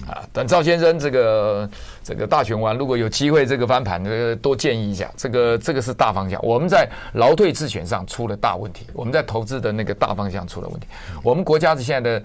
[0.09, 1.71] 啊，等赵先生这个
[2.03, 5.13] 这个大选完，如果有机会这个翻盘，这个多建议一下。
[5.19, 6.41] 这个这个是大方向。
[6.43, 10.87] 我们在劳退自选上出了大问题，我们在投资的那个大方向出了问题。
[11.23, 12.25] 我们国家的现在的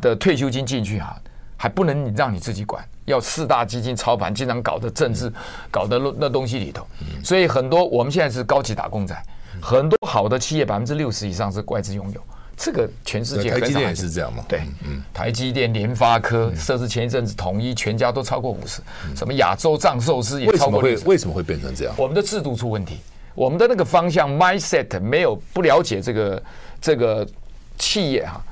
[0.00, 1.14] 的退休金进去啊。
[1.62, 5.30] 还不能你让你自己管，要四大基金操盘，经常搞的政治，
[5.70, 6.86] 搞的那那东西里头，
[7.22, 9.14] 所以很多我们现在是高级打工仔，
[9.60, 12.20] 很多好的企业百分之六十以上是外资拥有，
[12.56, 14.42] 这个全世界台积电也是这样吗？
[14.48, 18.80] 对，嗯，台积电、联发科，甚至前一阵子统一，全家都超过五十，
[19.14, 20.80] 什么亚洲藏寿司也超过。
[20.80, 21.94] 为什么会为什么会变成这样？
[21.98, 23.00] 我们的制度出问题，
[23.34, 26.42] 我们的那个方向 mindset 没有不了解这个
[26.80, 27.28] 这个
[27.76, 28.42] 企业哈。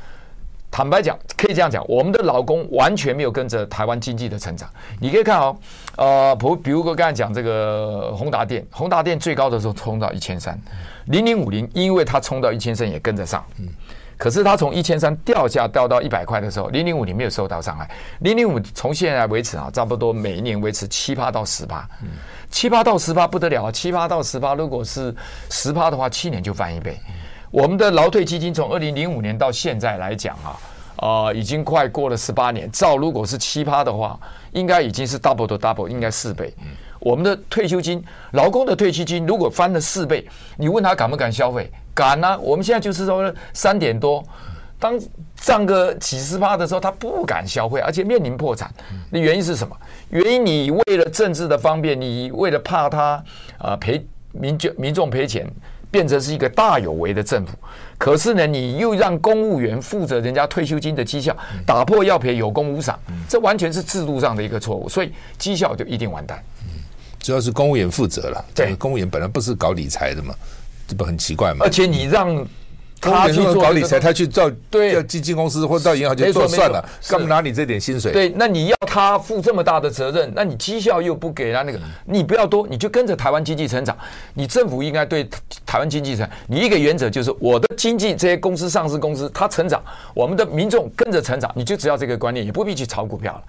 [0.71, 4.69] 坦白讲，可以这样讲，我们的劳工完全没有跟着台湾经济的成长。
[5.01, 5.57] 你可以看哦，
[5.97, 10.61] 呃，比比如说刚才讲这个宏达电，宏达电最高的时候冲到一千三，
[11.07, 13.45] 零零五零，因为它冲到一千三也跟着上，
[14.17, 21.89] 可是它从一千三掉下掉到一百块的时候，零零五零没有受到伤害，零零五从现在为止啊，差不多每一年维持七八到十八，
[22.51, 25.15] 七八到十八不得了啊，七八到十八，如果是
[25.51, 26.99] 十八的话，七年就翻一倍。
[27.51, 30.57] 我们的劳退基金从二零零五年到现在来讲啊，
[30.97, 32.71] 啊、已经快过了十八年。
[32.71, 34.19] 照如果是七趴的话，
[34.53, 36.53] 应该已经是 double 的 double，应该四倍。
[37.01, 41.71] 我们的退休金，劳工的退休金如果翻了四倍，你问他敢不敢消费？
[41.95, 42.37] 敢啊！
[42.39, 44.23] 我们现在就是说三点多，
[44.79, 44.99] 当
[45.37, 48.69] 涨个几十趴的时候，他不敢消费，而且面临破产。
[49.11, 49.75] 那原因是什么？
[50.11, 53.25] 原因你为了政治的方便，你为了怕他
[53.59, 55.49] 啊赔民就民众赔钱。
[55.91, 57.57] 变成是一个大有为的政府，
[57.97, 62.99] 可是呢，你又让公务员负责人家退休金的绩效，打破要赔有功无赏，
[63.29, 66.43] 这完全是制度上的一个错误，所以绩效就一定完蛋。
[66.65, 66.81] 嗯，
[67.21, 70.35] 主要是公务员负责了，对，公务员本来不是搞理财的嘛，
[70.87, 71.65] 这不很奇怪吗？
[71.65, 72.47] 而且你让。
[73.01, 78.13] 他去做搞理财，他去造对基金公司或到银行去做算了，干嘛拿你这点薪水？
[78.13, 83.97] 对，那你要他负这么大的责任，那你绩效又不给他那个，你不要多，你就跟着台湾经济成长。
[84.35, 85.29] 你政府应该对
[85.65, 89.83] 台湾经济成长，你一个原则就是我的经济这些公司上市公司它成长，
[90.15, 93.43] 我们的民众跟着成长，你就只要这个观念，也不必去炒股票了。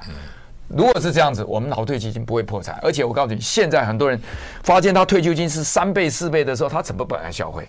[0.68, 2.78] 如果是这样子，我们老退基金不会破产。
[2.84, 4.22] 而且我告诉你，现在很多人
[4.62, 7.68] 发现他退休金是三倍四倍的时候，他怎么不来消费？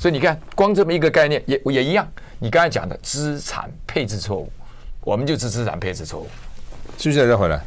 [0.00, 2.10] 所以你看，光这么一个概念也也一样。
[2.38, 4.50] 你刚才讲的资产配置错误，
[5.02, 6.26] 我们就是资产配置错误。
[6.96, 7.62] 接下来再回来，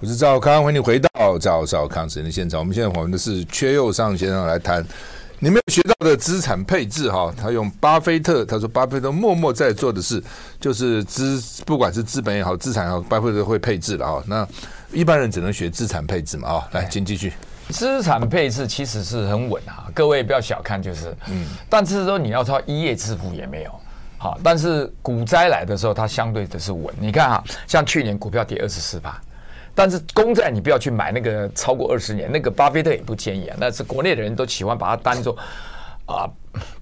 [0.00, 2.58] 我是赵康，欢迎你回到赵少康时间的现场。
[2.58, 4.82] 我们现在访问的是阙又上先生来谈
[5.40, 7.30] 你没有学到的资产配置哈。
[7.36, 10.24] 他用巴菲特，他说巴菲特默默在做的事
[10.58, 14.24] 就是资，不管是资本也好，资产也好，巴菲特会配置的哈。
[14.26, 14.48] 那
[14.90, 16.68] 一般人只能学资产配置嘛啊。
[16.72, 17.30] 来，请继续。
[17.70, 23.80] 资产配置其实是很稳啊，各位不要小看，就是，嗯，但是说你要说一夜致富也没有，
[24.18, 26.94] 好，但是股灾来的时候，它相对的是稳。
[26.98, 29.20] 你看哈，像去年股票跌二十四吧
[29.74, 35.36] 但是公债你不要去买那个超过二十年，那个巴菲特也不建议啊，那是国内的人都喜欢把它当做
[36.06, 36.30] 啊，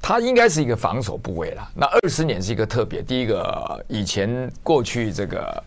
[0.00, 1.66] 它应该是一个防守部位啦。
[1.74, 5.64] 那二十年是一个特别，第一个以前过去这个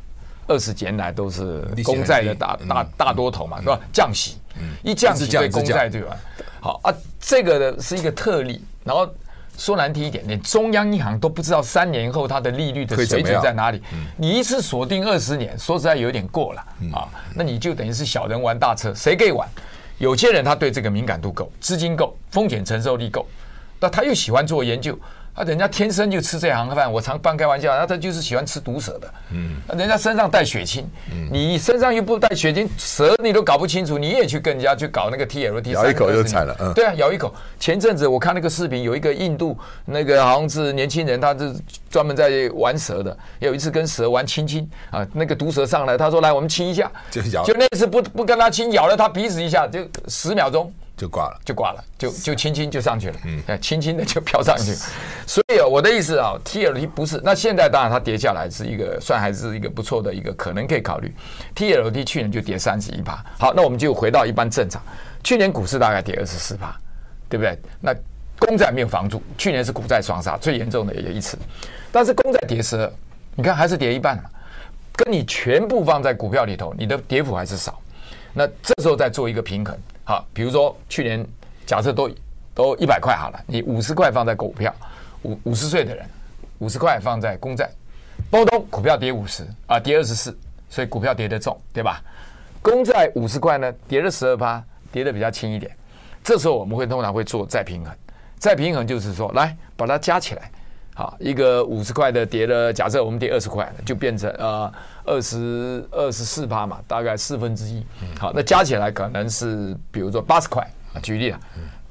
[0.47, 3.79] 二十年来都是公债的大大大多头嘛，是吧？
[3.91, 4.37] 降息。
[4.83, 6.15] 一降息对公债对吧？
[6.61, 8.63] 好啊，这个呢是一个特例。
[8.83, 9.09] 然后
[9.57, 13.81] 说难听一点，连中央银行都不知道三年后它的利率的水准在哪里。
[14.15, 16.61] 你一次锁定二十年，说实在有点过了
[16.93, 17.09] 啊。
[17.33, 19.47] 那你就等于是小人玩大车，谁可以玩？
[19.97, 23.25] 有些人他对这个敏感度够，资金够，风险承受力够，
[23.79, 24.97] 那他又喜欢做研究。
[25.35, 29.13] 啊，人家天生就吃这行饭，我常半开玩笑，那他就是喜欢吃毒蛇的。
[29.31, 36.55] 嗯，人家身上带血清，嗯，你身上又不带血清，蛇你都搞不清楚，你也去跟人家去搞那个 TLT，咬一口就惨了。
[36.61, 37.35] 嗯，对啊，咬一口。
[37.59, 41.53] 前阵子我看那个视频，有一个印度那个好像是年轻人，他是
[41.89, 43.15] 专门在玩蛇的。
[43.39, 50.71] 有一次跟蛇玩亲亲啊，那个毒蛇上来，他说来我们亲一下，就咬，就那次不不跟他亲，咬了他鼻子一下，就十秒钟。
[50.97, 54.73] 就挂了，就挂了，就就轻轻就上去了，嗯，轻轻的就飘上去。
[55.27, 57.19] 所以啊，我的意思啊，TLT 不是。
[57.21, 61.13] 那现在当然它跌下来是一个算还是一个不错的一个可能可以考虑。
[61.53, 64.81] TLT 去年就跌三十一趴，好，那我们就回到一般正常。
[65.21, 66.73] 去年股市大概跌二十四趴，
[67.27, 67.59] 对不对？
[67.81, 67.93] 那
[68.39, 71.37] 公债没有防住，去年是股债双杀最严重的也一次。
[71.91, 72.89] 但是公债跌十二，
[73.35, 74.23] 你看还是跌一半嘛，
[74.95, 77.81] 跟你全部放在股票里头，你的跌幅还是少。
[78.33, 79.77] 那这时候再做一个平衡。
[80.05, 81.25] 好，比如说去年
[81.65, 82.09] 假设都
[82.53, 84.73] 都一百块好了，你五十块放在股票，
[85.23, 86.05] 五五十岁的人
[86.59, 87.69] 五十块放在公债，
[88.29, 90.37] 波动股票跌五十啊，跌二十四，
[90.69, 92.01] 所以股票跌得重，对吧？
[92.61, 95.75] 公债五十块呢，跌了十二趴，跌得比较轻一点。
[96.23, 97.93] 这时候我们会通常会做再平衡，
[98.37, 100.51] 再平衡就是说，来把它加起来。
[100.97, 104.71] 好，一个五十块的跌了，假设我们跌二十块，就变成呃
[105.03, 107.85] 二十二十四趴嘛，大概四分之一。
[108.17, 111.39] 好，那加起来可能是比如说八十块啊，举例啊，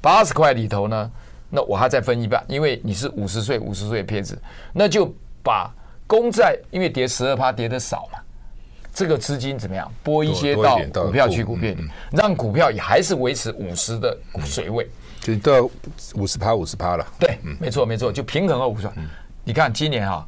[0.01, 1.11] 八十块里头呢，
[1.51, 4.39] 那我还再分一半，因为你是五十岁五十岁的配置，
[4.73, 5.71] 那就把
[6.07, 8.19] 公债因为跌十二趴跌得少嘛，
[8.95, 11.77] 这个资金怎么样拨一些到股票去股票里，
[12.11, 14.89] 让股票也还是维持五十的水位。
[15.25, 15.71] 就都要
[16.17, 18.87] 五十趴五十趴了，对，没错没错，就平衡了五十。
[19.43, 20.27] 你看今年哈，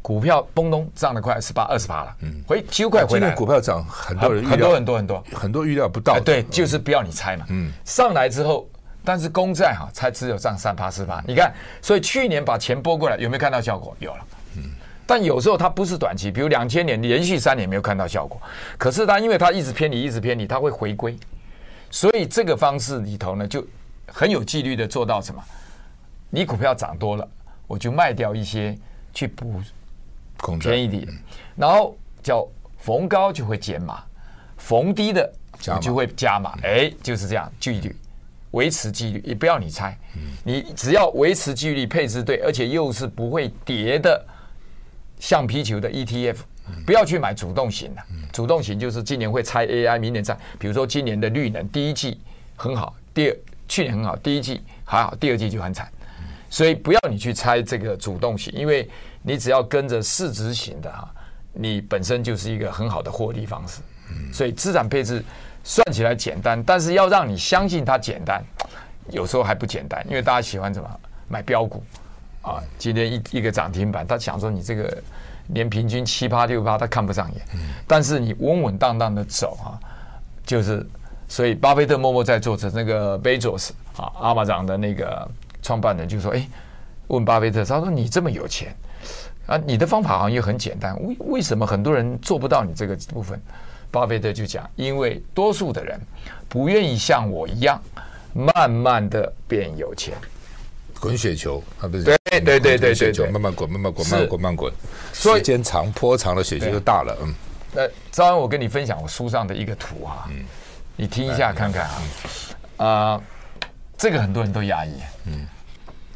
[0.00, 3.26] 股票崩咚涨得快十八二十趴了，嗯，回几乎快回来。
[3.26, 5.24] 今年股票涨，很多人很多很多很多。
[5.34, 8.68] 很多预料不到，对，就是不要你猜嘛，嗯，上来之后，
[9.04, 13.96] 但是公债哈才只有涨三趴四趴，你看，所以去年把钱拨过来有没有看到效果？
[13.98, 14.24] 有了，
[14.58, 14.62] 嗯，
[15.08, 18.40] 但有时候它不是短期，比如两千年连续三年没有看到效果，
[18.78, 21.18] 可是它因为它一直偏离一直偏离，它会回归，
[21.90, 23.66] 所以这个方式里头呢就。
[24.06, 25.42] 很有纪律的做到什么？
[26.28, 27.26] 你股票涨多了，
[27.66, 28.76] 我就卖掉一些
[29.14, 29.62] 去补
[30.60, 31.12] 便宜的，
[31.54, 32.46] 然后叫
[32.78, 34.02] 逢高就会减码，
[34.56, 35.32] 逢低的
[35.80, 36.58] 就会加码。
[36.62, 37.94] 哎，就是这样，纪律
[38.50, 39.96] 维持纪律，也不要你猜，
[40.44, 44.26] 你只要维持纪律，配置对，而且又是不会跌的
[45.20, 46.38] 橡皮球的 ETF，
[46.84, 48.02] 不要去买主动型的。
[48.32, 50.36] 主动型就是今年会拆 AI，明年拆。
[50.58, 52.20] 比如说今年的绿能第一季
[52.56, 53.36] 很好，第二。
[53.68, 55.90] 去年很好，第一季还好，第二季就很惨，
[56.48, 58.88] 所以不要你去猜这个主动型，因为
[59.22, 61.08] 你只要跟着市值型的哈，
[61.52, 63.80] 你本身就是一个很好的获利方式。
[64.32, 65.24] 所以资产配置
[65.64, 68.40] 算起来简单，但是要让你相信它简单，
[69.10, 70.88] 有时候还不简单，因为大家喜欢什么
[71.28, 71.82] 买标股
[72.42, 75.02] 啊，今天一一个涨停板，他想说你这个
[75.48, 77.42] 年平均七八六八，他看不上眼，
[77.86, 79.74] 但是你稳稳当当的走啊，
[80.44, 80.86] 就是。
[81.28, 82.70] 所以，巴菲特默默在做着。
[82.70, 85.28] 那个贝佐斯啊，阿马长的那个
[85.62, 86.48] 创办人就说：“哎，
[87.08, 88.74] 问巴菲特，他说你这么有钱
[89.46, 93.40] 啊，你的方法好像也很简单，为为什么很多人做不到你这个部分？”
[93.90, 95.98] 巴菲特就讲：“因为多数的人
[96.48, 97.80] 不愿意像我一样，
[98.32, 100.14] 慢慢的变有钱，
[101.00, 104.72] 滚雪球，他不是对对对对雪球，慢慢滚，慢慢滚，慢慢滚，慢滚，
[105.12, 107.34] 时间长坡长了雪球就大了。”嗯，
[107.72, 110.28] 那张安，我跟你分享我书上的一个图啊。
[110.30, 110.44] 嗯。
[110.96, 111.86] 你听一下看看
[112.78, 113.20] 啊，啊，
[113.98, 114.92] 这个很多人都压抑，
[115.26, 115.46] 嗯，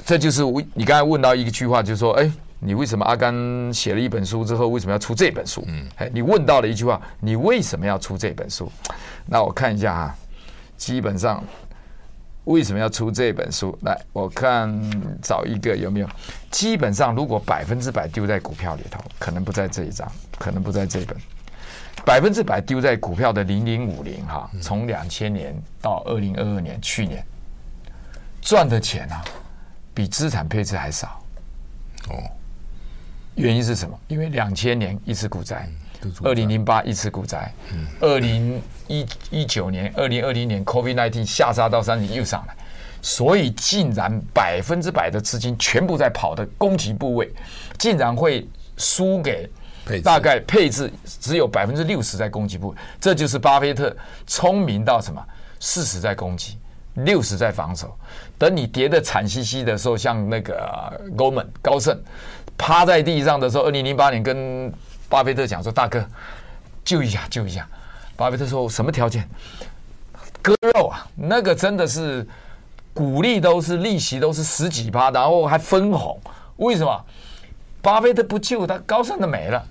[0.05, 3.35] 这就是我你刚才问到一句话，就是说，哎，你为什么阿甘
[3.73, 5.63] 写了一本书之后，为什么要出这本书？
[5.69, 8.73] 嗯，哎，你问到了一句话，你为什么要出这本书？
[9.27, 10.17] 那我看一下啊，
[10.77, 11.45] 基本上
[12.45, 13.79] 为什么要出这本书？
[13.83, 14.73] 来，我看
[15.21, 16.09] 找一个有没有？
[16.51, 21.17] 基本上如果百分之百丢在股票里头，可能不在这一章，可能不在这一本。
[22.05, 27.25] 百分之百丢在股票的零零五零哈，从两千年到二零二二年，去年
[28.41, 29.23] 赚的钱啊，
[29.93, 31.23] 比资产配置还少。
[32.09, 32.17] 哦，
[33.35, 33.99] 原因是什么？
[34.09, 35.69] 因为两千年一次股灾，
[36.23, 37.53] 二零零八一次股灾，
[38.01, 42.57] 二零一一九年、二零二零年 COVID-19 下杀到三年又上来，
[43.03, 47.31] 所以竟然百分之百的资金全部在跑的攻击部位，
[47.79, 49.49] 竟然会输给。
[50.05, 53.95] 大概配置只有百分之六十在攻击部位，这就是巴菲特
[54.27, 55.25] 聪明到什么？
[55.59, 56.59] 四十在攻击，
[56.95, 57.95] 六十在防守。
[58.39, 60.55] 等你跌得惨兮兮的时候，像那个
[61.17, 62.01] g o m a n 高盛
[62.57, 64.73] 趴在地上的时候，二零零八年跟
[65.09, 66.03] 巴菲特讲说：“大哥，
[66.85, 67.69] 救一下，救一下。”
[68.17, 69.29] 巴菲特说：“什么条件？
[70.41, 72.27] 割肉啊，那个真的是
[72.95, 76.19] 股利都是利息都是十几趴，然后还分红。
[76.57, 77.05] 为什么？
[77.83, 79.63] 巴菲特不救他，高盛的没了。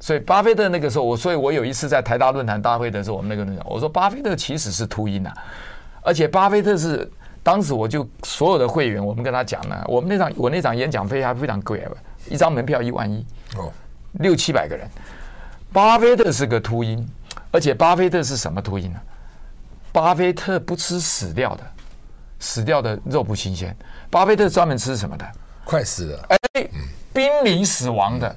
[0.00, 5.34] 所以巴菲特那个时候，我所以，我有一次在台大论坛大会的时候，我们那个论坛，我说巴菲特其实是秃鹰啊，
[6.02, 7.10] 而且巴菲特是
[7.42, 11.84] 当时我就所有的会员，我们跟他讲呢，我们那场我那场演讲费还非常贵，
[12.28, 13.26] 一张门票一万一
[13.56, 13.72] 哦，
[14.12, 14.88] 六七百个人。
[15.72, 17.04] 巴菲特是个秃鹰，
[17.50, 19.00] 而且巴菲特是什么秃鹰呢？
[19.90, 21.64] 巴菲特不吃死掉的，
[22.38, 23.76] 死掉的肉不新鲜。
[24.10, 25.26] 巴菲特专门吃什么的？
[25.68, 26.66] 快死了，哎，
[27.12, 28.36] 濒临死亡的。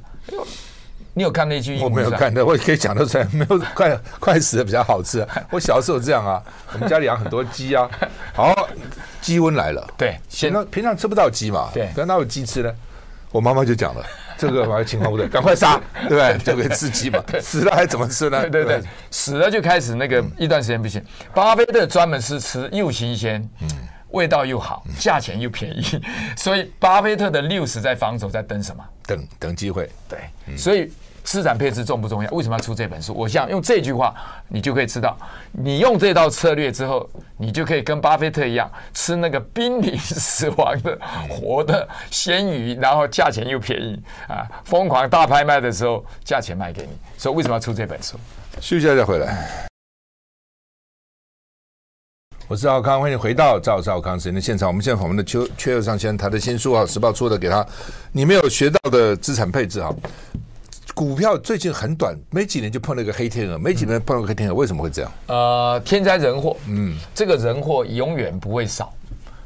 [1.14, 1.80] 你有看那句？
[1.80, 3.26] 我没有看的，我也可以讲得出来。
[3.32, 5.44] 没有快快死的比较好吃啊。
[5.50, 7.90] 我小时候这样啊，我们家里养很多鸡啊。
[8.34, 8.68] 好，
[9.22, 9.88] 鸡瘟来了。
[9.98, 11.70] 对，平常平常吃不到鸡嘛。
[11.74, 12.70] 对，哪有鸡吃呢？
[13.32, 14.06] 我妈妈就讲了，
[14.38, 15.80] 这个反正情况不对， 赶快杀，
[16.10, 16.38] 对不对？
[16.40, 17.24] 就可以吃鸡嘛。
[17.40, 18.42] 死了还怎么吃呢？
[18.50, 21.02] 对对对，死了就开始那个一段时间不行。
[21.34, 23.70] 巴菲特专门是吃又新鲜，嗯，
[24.12, 25.84] 味道又好，价钱又便宜，
[26.38, 28.84] 所以巴菲特的六十在防守，在等什么？
[29.05, 29.89] 等等机会。
[30.07, 30.91] 对，所以。
[31.24, 32.30] 资产配置重不重要？
[32.32, 33.14] 为什么要出这本书？
[33.14, 34.12] 我想用这句话，
[34.47, 35.16] 你就可以知道，
[35.51, 37.07] 你用这套策略之后，
[37.38, 40.97] 你就可以跟巴菲特一样，吃那个濒临死亡的
[41.30, 44.49] 活的鲜鱼，然后价钱又便宜啊！
[44.66, 46.89] 疯狂大拍卖的时候，价钱卖给你。
[47.20, 48.20] 所以为什么要出这本书？
[48.59, 49.70] 休息一下再回来。
[52.52, 54.68] 我是赵康，欢迎回到赵少康时间的现场。
[54.68, 57.66] 我们现在访问的邱邱右尚先生，他的新书啊，《时报》出的，给他
[58.12, 59.89] 你没有学到的资产配置啊。
[60.93, 65.10] 股票最近很短，没几年就碰了一个黑天鹅，没几年碰了个黑天鹅，为什么会这样？
[65.28, 68.93] 呃，天灾人祸，嗯，这个人祸永远不会少。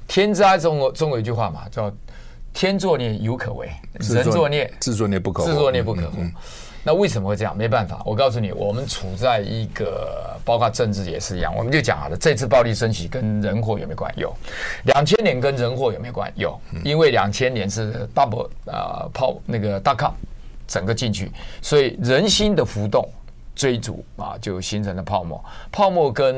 [0.07, 1.93] 天灾中国中国有一句话嘛，叫
[2.55, 6.17] “天作孽犹可为，人作孽自作孽不可”，自作孽不可活。
[6.85, 7.57] 那为什么会这样？
[7.57, 14.13] 没办法，我告诉你，我们处在一个，包括政治也是一样，我们就讲好了，这次暴力升级跟人祸有没有关？
[14.15, 14.33] 有。
[14.83, 16.31] 两千年跟人祸有没有关？
[16.35, 20.13] 有，因为两千年是 double 啊泡那个大咖。
[20.67, 21.31] 整个进去，
[21.61, 23.07] 所以人心的浮动、
[23.53, 25.39] 追逐啊，就形成了泡沫。
[25.71, 26.33] 泡沫跟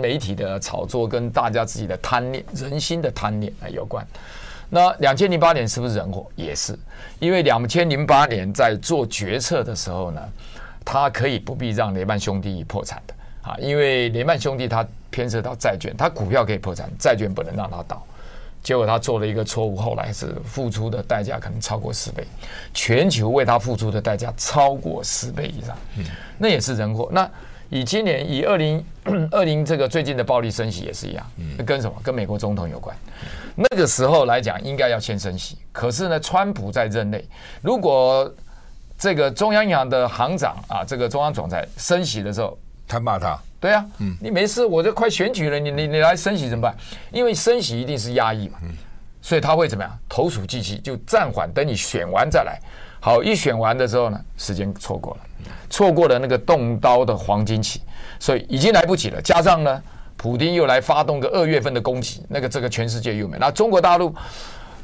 [0.00, 4.06] 媒体的炒作、跟大家自己的贪念、人心的贪念啊有关。
[4.74, 6.26] 那两千零八年是不是人祸？
[6.34, 6.74] 也是，
[7.18, 10.28] 因为两千零八年在做决策的时候呢，
[10.82, 18.02] 他可以不必让雷曼兄弟破产的啊，因为雷曼兄弟他牵涉到债券，他股票可以破产，债券不能让他倒。
[18.62, 22.26] 结果他做了一个错误，后来是付出的代价可能超过十倍，
[22.72, 25.76] 全球为他付出的代价超过十倍以上，
[26.38, 27.10] 那也是人祸。
[27.12, 27.30] 那
[27.72, 28.84] 以今年以二零
[29.32, 31.26] 二零这个最近的暴力升息也是一样，
[31.64, 31.96] 跟什么？
[32.02, 32.94] 跟美国总统有关。
[33.56, 37.24] 那个时候来讲，应该要先升息，可是呢，川普在任内，
[37.62, 38.30] 如果
[38.98, 43.38] 这个中央银行的行长啊，这个中央总裁升息的时候，他骂他。
[43.58, 46.76] 对啊，嗯，你没事，我就快选举了，你你你来升息怎么办？
[47.10, 48.58] 因为升息一定是压抑嘛，
[49.22, 49.98] 所以他会怎么样？
[50.10, 52.60] 投鼠忌器，就暂缓，等你选完再来。
[53.04, 55.20] 好，一选完的时候呢，时间错过了，
[55.68, 57.80] 错过了那个动刀的黄金期，
[58.20, 59.20] 所以已经来不及了。
[59.20, 59.82] 加上呢，
[60.16, 63.36] 普丁又来发动个二月份的攻击，那个这个全世界又没。
[63.38, 64.14] 那中国大陆。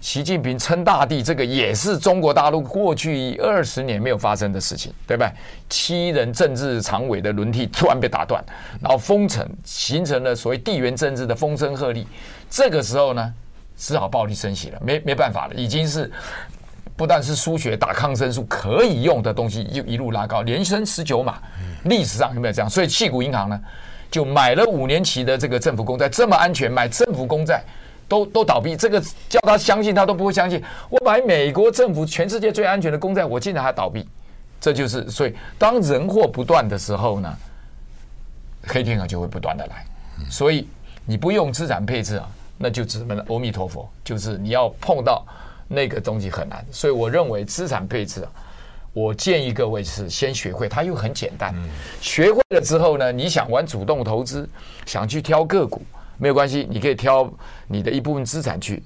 [0.01, 5.29] 习近平称大地，这个也是中国大陆过去二十年没有发生的事情，对吧？
[5.69, 8.41] 七人政治常委的轮替突然被打断，
[8.81, 12.07] 然后封城，形成了所谓地缘政治的风声鹤唳。
[12.49, 13.35] 这个时候呢，
[13.77, 16.09] 只好暴力升息了，没没办法了，已经是
[16.99, 21.39] 不但是输血打抗生素可以用的东西，就一路拉高，连升十九码。
[21.85, 22.69] 历史上有没有这样？
[22.69, 23.59] 所以矽谷银行呢，
[24.11, 27.63] 就买了五年期的这个政府公债，这么安全，买政府公债。
[28.09, 30.65] 都都倒闭，这个叫他相信他都不会相信。
[30.89, 34.09] 我买美国政府全世界最安全的公债，我竟然还倒闭，
[34.59, 37.37] 这就是所以当人祸不断的时候呢，
[38.67, 39.85] 黑天鹅就会不断的来。
[40.31, 40.67] 所以
[41.05, 42.27] 你不用资产配置啊，
[42.57, 45.23] 那就只能阿弥陀佛，就是你要碰到
[45.69, 46.65] 那个东西很难。
[46.73, 48.31] 所以我认为资产配置啊，
[48.93, 51.55] 我建议各位是先学会，它又很简单。
[52.01, 54.49] 学会了之后呢，你想玩主动投资，
[54.87, 55.81] 想去挑个股。
[56.17, 57.33] 没有关系，你可以挑
[57.69, 58.83] 你的一部分资产去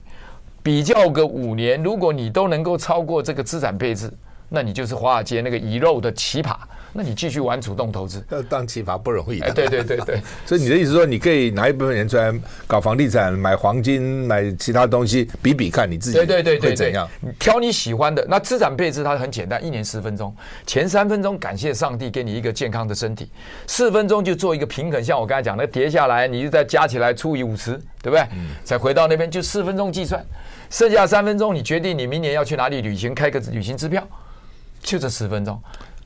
[0.62, 4.12] 比较个五年，如果你都能够超过这个资产配置，
[4.50, 6.54] 那你就是华尔街那个遗漏的奇葩。
[6.92, 9.50] 那你继续玩主动投资，要当奇葩不容易哎。
[9.50, 12.32] 对对对对， 所以你的意思说，你可以拿一部分钱出来
[12.66, 17.08] 搞房地产、买黄金、买其他东西，比比看你自己对对对对怎样？
[17.38, 18.24] 挑你喜欢的。
[18.28, 20.34] 那资产配置它很简单，一年十分钟，
[20.66, 23.30] 前三分钟感谢上帝给你一个健康的身体，
[23.66, 27.72] 四分钟就做一个平衡，像我刚才讲的跌下来，你就再加起来除以五十，
[28.02, 28.22] 对不对？
[28.64, 30.22] 再回到那边就四分钟计算，
[30.68, 34.06] 剩下三分钟你决定你明年要去哪里旅行，开个旅行支票，
[34.82, 35.58] 就这十分钟。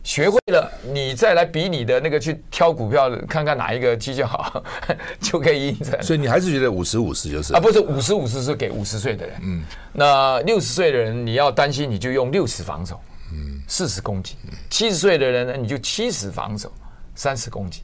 [0.07, 4.63] 学会了，你再来比你的那个去挑股票，看看哪一个绩效好，
[5.21, 6.01] 就可以印证。
[6.01, 13.01] 所以你还是觉得五十五十就是啊，不是五十五十是给五十岁的人，嗯，那六十岁的人你要担心，你就用六十防守，
[13.33, 14.37] 嗯，四十攻击；
[14.71, 16.73] 七十岁的人呢，你就七十防守，
[17.17, 17.83] 三十攻击。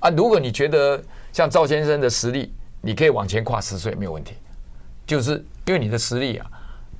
[0.00, 1.02] 啊，如果你觉得
[1.32, 2.52] 像赵先生的实力，
[2.82, 4.34] 你可以往前跨十岁没有问题，
[5.06, 6.46] 就是因为你的实力啊，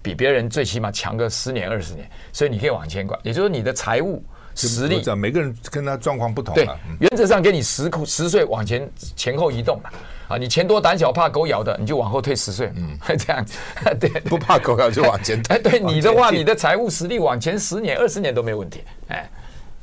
[0.01, 4.25] 比别人最起码强个十年二十年，所以你可以往前跨，也就是你的财务。
[4.55, 6.55] 实力，每个人跟他状况不同。
[6.55, 6.69] 对，
[7.01, 9.91] 原则上给你十十岁往前前后移动嘛。
[10.27, 12.73] 啊，你钱多胆小怕狗咬的，你就往后退十岁。
[12.77, 13.59] 嗯， 这样子。
[14.01, 15.55] 对，不怕狗咬就往前退。
[15.57, 18.83] 哎，对你的话，你的财务实力往前十年、二十年都没问题。
[19.09, 19.29] 哎，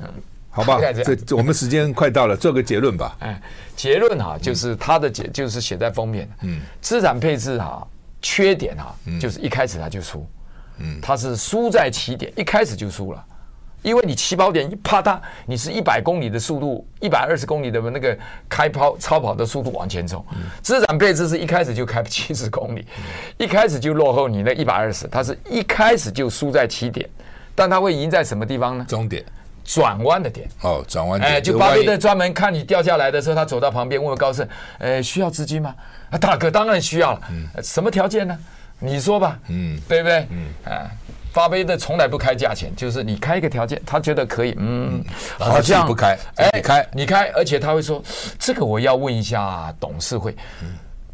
[0.00, 0.08] 嗯，
[0.50, 3.16] 好吧，这我们时间快到了，做个结论吧。
[3.20, 3.40] 哎，
[3.76, 6.28] 结论哈，就是他的结就是写在封面。
[6.40, 7.86] 嗯，资产配置哈，
[8.20, 10.26] 缺点哈，就是一开始他就输。
[10.78, 13.24] 嗯，他是输在起点，一开始就输了。
[13.82, 18.16] 因为你起跑点一啪嗒，你是一百公里的速度，一百二十公里的那个
[18.48, 20.24] 开跑超跑的速度往前冲，
[20.62, 22.86] 资产配置是一开始就开七十公里，
[23.38, 27.08] 一开始就落后你那一百二十，它是一开始就输在起点，
[27.54, 28.86] 但它会赢在什么地方呢？
[28.88, 29.24] 终点，
[29.64, 30.48] 转弯的点。
[30.60, 31.32] 哦，转弯点。
[31.32, 34.46] 哎，就巴菲特专门看你掉下来的时候，他走到旁边问我高盛，
[34.78, 35.74] 呃，需要资金吗？
[36.10, 37.20] 啊，大哥当然需要了。
[37.30, 37.62] 嗯。
[37.62, 38.38] 什么条件呢？
[38.78, 39.38] 你说吧。
[39.48, 39.76] 嗯。
[39.88, 40.26] 对不对？
[40.30, 40.72] 嗯。
[40.72, 40.90] 啊。
[41.32, 45.02] 巴菲特从来不开价钱，就是你开一个条件，他觉得可以，嗯，
[45.38, 48.02] 好像不开，哎，你开，你开，而且他会说，
[48.38, 50.36] 这个我要问一下董事会。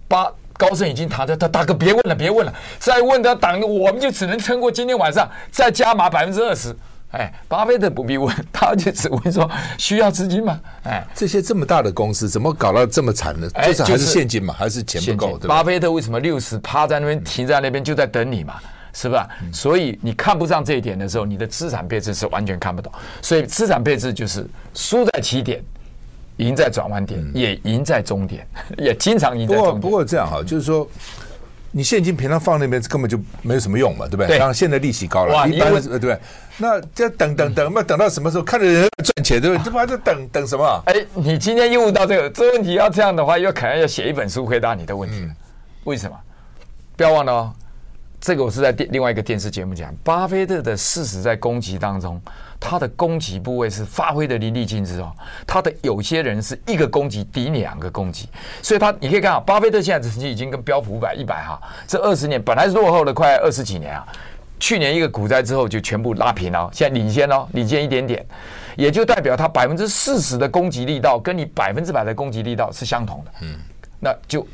[0.09, 6.75] 巴高盛已经谈的，他大哥别问了，别问了，再问他党，我们就只能撑过今天晚上，再加码百分之二十。
[7.11, 9.49] 哎，巴菲特不必问，他就只问说
[9.79, 10.61] 需要资金吗？
[10.85, 13.49] 哎，这些这么大的公司怎么搞到这么惨呢？
[13.65, 15.39] 就是还是现金嘛，还是钱不够？
[15.47, 18.57] 巴菲特为什么六十趴在那边停在那边，就在等你嘛？
[18.93, 19.29] 是吧？
[19.53, 22.93] 所以你看不上这一点的时候，你的资产配置是完全看不懂。
[23.23, 25.63] 所以资产配置就是输在起点，
[26.39, 28.47] 赢在转弯点，也赢在终点，
[28.79, 29.75] 也经常赢在终点。
[29.75, 30.89] 不过不过这样哈，就是说
[31.71, 34.39] 你现金平常放那边根本就没有什么用嘛，对不对？
[34.39, 36.19] 当然现在利息高了，一般对不对？
[36.61, 38.43] 那这等等等，那等到什么时候？
[38.43, 39.65] 看着人赚钱，对不对？
[39.65, 40.83] 这不还在等等什么？
[40.87, 45.29] 哎，你今天又问到这个这个问题，要这样的话，又可能要写一本书回答你的问题。
[45.85, 46.17] 为什么？
[46.97, 47.53] 不要忘了哦。
[48.21, 52.21] 这个我是在电另外一个电视节目讲，巴菲特的事实在攻击当中，
[52.59, 55.13] 他的攻击部位是发挥的淋漓尽致哦。
[55.47, 58.29] 他的有些人是一个攻击抵两个攻击，
[58.61, 64.05] 所以他你可以看啊，巴菲特现在成绩已经跟标普五百、一百哈，这二十年本来是落后了快二十几年啊，
[64.59, 68.27] 去年一个股灾之后就全部拉平了，现在领先哦，领先一点点，
[68.77, 73.57] 也就代表他百分之四十的攻击力道跟你百分之百的攻击力道是相同的，嗯，
[74.01, 74.45] 那就。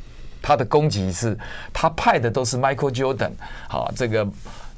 [0.47, 1.35] 他的攻击是，
[1.73, 3.31] 他派的都是 Michael Jordan，
[3.67, 4.29] 好，这个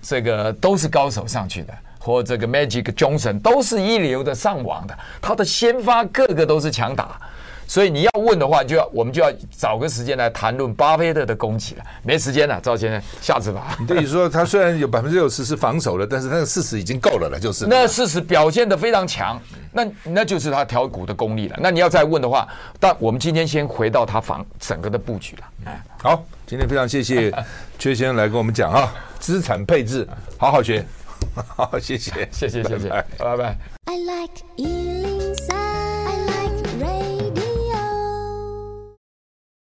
[0.01, 7.21] 这个都是高手上去的，或这个 Magic Johnson 都是一流的上网的，他的先发个个都是强打。
[7.67, 11.83] 所以你要问的话，就要我们就要找个时间来谈论巴菲特的攻击了。
[12.03, 13.77] 没时间了，赵先生，下次吧。
[13.81, 19.41] 你等于说他虽然有百分之六十是防守的，但是那个事实已经够了了，就是那事实表现的非常强，
[19.73, 21.57] 那那就是他调股的功力了。
[21.61, 22.47] 那你要再问的话，
[22.79, 25.43] 但我们今天先回到他防整个的布局了。
[25.65, 27.31] 哎，好，今天非常谢谢
[27.79, 30.07] 阙先生来跟我们讲啊，资产配置，
[30.39, 30.85] 好好学，
[31.35, 32.89] 好，谢谢，谢谢，谢谢，
[33.19, 33.59] 拜拜。
[33.87, 36.06] I like